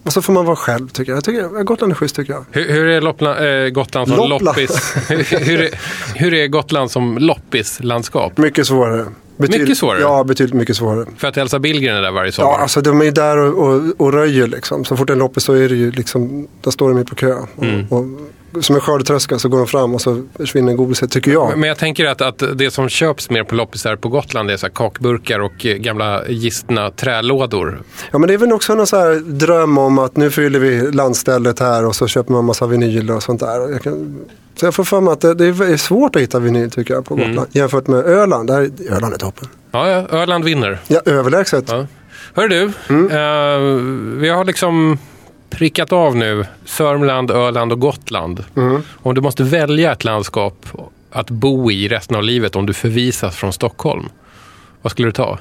[0.03, 1.17] och så får man vara själv tycker jag.
[1.17, 2.45] jag tycker, Gotland är schysst tycker jag.
[2.51, 4.51] Hur, hur är Loppla, eh, Gotland som Loppla.
[4.51, 4.93] loppis?
[5.09, 5.69] hur, hur, är,
[6.15, 8.37] hur är Gotland som loppislandskap?
[8.37, 9.05] Mycket svårare.
[9.37, 10.01] Mycket svårare?
[10.01, 11.05] Ja, betydligt mycket svårare.
[11.17, 12.49] För att Elsa Billgren är där varje sommar.
[12.51, 14.85] Ja, alltså de är ju där och, och, och röjer liksom.
[14.85, 17.33] Så fort är loppis så är det ju liksom, där står de ju på kö.
[17.55, 17.85] Och, Mm.
[17.89, 18.05] och,
[18.61, 21.57] som en skördetröska så går de fram och så försvinner godiset tycker jag.
[21.57, 24.69] Men jag tänker att, att det som köps mer på loppisar på Gotland är så
[24.69, 27.81] kakburkar och eh, gamla gistna trälådor.
[28.11, 31.59] Ja men det är väl också någon så dröm om att nu fyller vi landstället
[31.59, 33.71] här och så köper man massa vinyl och sånt där.
[33.71, 34.19] Jag kan,
[34.55, 37.05] så jag får för mig att det, det är svårt att hitta vinyl tycker jag
[37.05, 37.47] på Gotland.
[37.51, 38.47] Jämfört med Öland.
[38.47, 39.47] Där, Öland är toppen.
[39.71, 40.79] Ja, ja, Öland vinner.
[40.87, 41.65] Ja, överlägset.
[41.67, 41.87] Ja.
[42.33, 43.59] Hör du, eh,
[44.21, 44.97] vi har liksom
[45.55, 48.43] prickat av nu Sörmland, Öland och Gotland.
[48.87, 50.65] Om du måste välja ett landskap
[51.11, 54.09] att bo i resten av livet om du förvisas från Stockholm,
[54.81, 55.39] vad skulle du ta?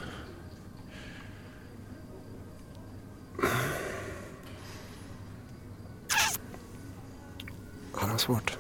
[7.95, 8.57] Ja, det var svårt.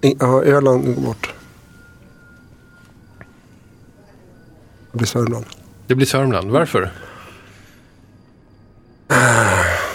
[0.00, 1.34] Ja, Öland går bort.
[4.92, 5.44] Det blir Sörmland.
[5.86, 6.50] Det blir Sörmland.
[6.50, 6.90] Varför?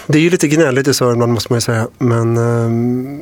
[0.06, 1.88] Det är ju lite gnälligt i Sörmland måste man ju säga.
[1.98, 3.20] Men ehm,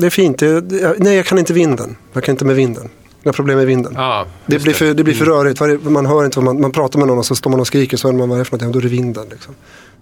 [0.00, 0.38] det är fint.
[0.38, 0.60] Det,
[0.98, 1.96] nej, jag kan inte vinden.
[2.12, 2.88] Jag kan inte med vinden.
[3.22, 3.92] Jag har problem med vinden.
[3.96, 5.60] Ja, det, blir för, det blir för rörigt.
[5.60, 7.96] Varje- Man hör inte man, man pratar med någon och så står man och skriker
[7.96, 8.72] så hör man vad det är för någonting.
[8.72, 9.26] Då är det vinden.
[9.30, 9.54] Liksom.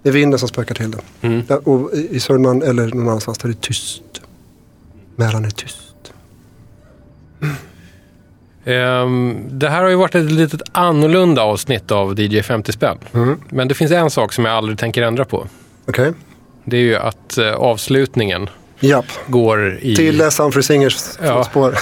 [0.03, 0.97] Det är vinden som spökar till det.
[1.21, 1.41] Mm.
[1.47, 4.01] Ja, och i Sörmland eller någon annanstans där det är tyst.
[5.15, 5.77] Mälaren är tyst.
[7.41, 7.49] Ehm,
[9.49, 12.97] det här har ju varit ett litet annorlunda avsnitt av DJ 50 spänn.
[13.13, 13.39] Mm.
[13.49, 15.47] Men det finns en sak som jag aldrig tänker ändra på.
[15.87, 16.13] Okej.
[16.63, 18.49] Det är ju att eh, avslutningen
[18.79, 19.05] Japp.
[19.27, 19.95] går i...
[19.95, 21.43] Till Humphrey Singers Ja.
[21.43, 21.75] spår.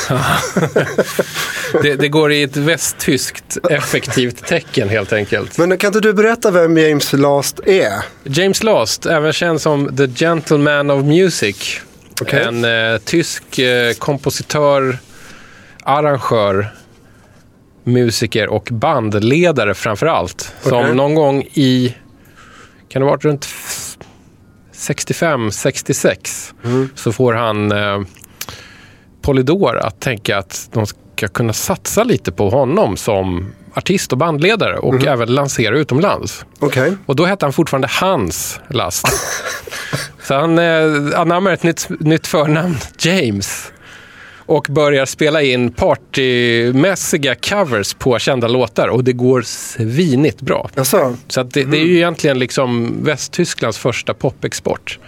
[1.83, 5.57] det, det går i ett västtyskt effektivt tecken helt enkelt.
[5.57, 7.93] Men kan inte du berätta vem James Last är?
[8.23, 11.79] James Last, även känd som The Gentleman of Music.
[12.21, 12.43] Okej.
[12.43, 14.97] En eh, tysk eh, kompositör,
[15.85, 16.67] arrangör,
[17.83, 20.53] musiker och bandledare framför allt.
[20.61, 20.95] Som Okej.
[20.95, 21.95] någon gång i,
[22.89, 23.47] kan det ha varit runt
[24.73, 26.89] 65-66, Mm.
[26.95, 28.01] så får han eh,
[29.21, 34.77] Polydor att tänka att de ska kunna satsa lite på honom som artist och bandledare
[34.77, 35.07] och Mhm.
[35.07, 36.45] även lansera utomlands.
[36.59, 36.93] Okej.
[37.05, 39.07] Och då hette han fortfarande Hans Last.
[40.23, 43.71] Så han eh, anammar ett nytt, nytt förnamn, James.
[44.45, 48.87] Och börjar spela in partymässiga covers på kända låtar.
[48.87, 50.69] Och det går svinigt bra.
[50.75, 51.15] Jaså?
[51.27, 54.99] Så att det, det är ju egentligen liksom Västtysklands första popexport.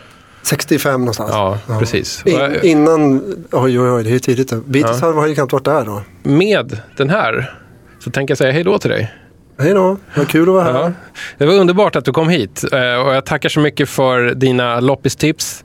[0.44, 1.30] 65 någonstans?
[1.34, 2.24] Ja, precis.
[2.24, 3.18] Och, In, innan,
[3.52, 4.66] oj oj oj, det är ju tidigt.
[4.66, 5.12] Beatles Ja.
[5.12, 6.02] har ju knappt varit där då.
[6.24, 7.54] med den här
[8.00, 9.14] så tänker jag säga hej då till dig.
[9.60, 10.74] Hej då, vad kul att vara här.
[10.74, 10.92] Ja.
[11.38, 14.80] Det var underbart att du kom hit eh, och jag tackar så mycket för dina
[14.80, 15.64] loppistips,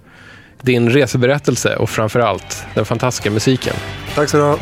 [0.62, 3.74] din reseberättelse och framförallt den fantastiska musiken.
[4.14, 4.58] Tack så du ha.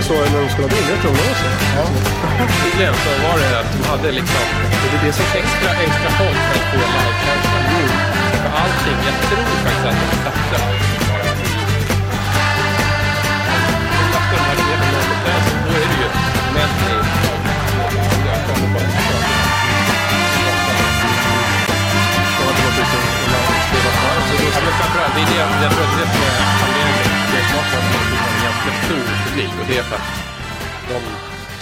[0.00, 0.92] Det så när de skulle ha bilder?
[0.94, 1.48] Jag tror det var så.
[1.78, 1.84] Ja.
[2.62, 4.44] Tydligen så var det att de hade liksom
[4.82, 7.62] Det är det som extra, extra folk för att få livekänslan.
[8.42, 11.48] För allting, jag tror faktiskt att de satte allting bara i...
[13.96, 16.08] De satte de här grejerna någonstans, då är det ju
[16.54, 16.98] medley
[17.32, 17.38] av
[18.28, 19.24] jag kommer på en sak.
[24.54, 26.69] Ja, men framförallt, det är det, jag tror att det är
[29.40, 29.60] publik.
[29.60, 30.02] Och det är för att
[30.88, 31.00] de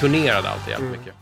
[0.01, 1.15] turnerade alltid jävligt mycket.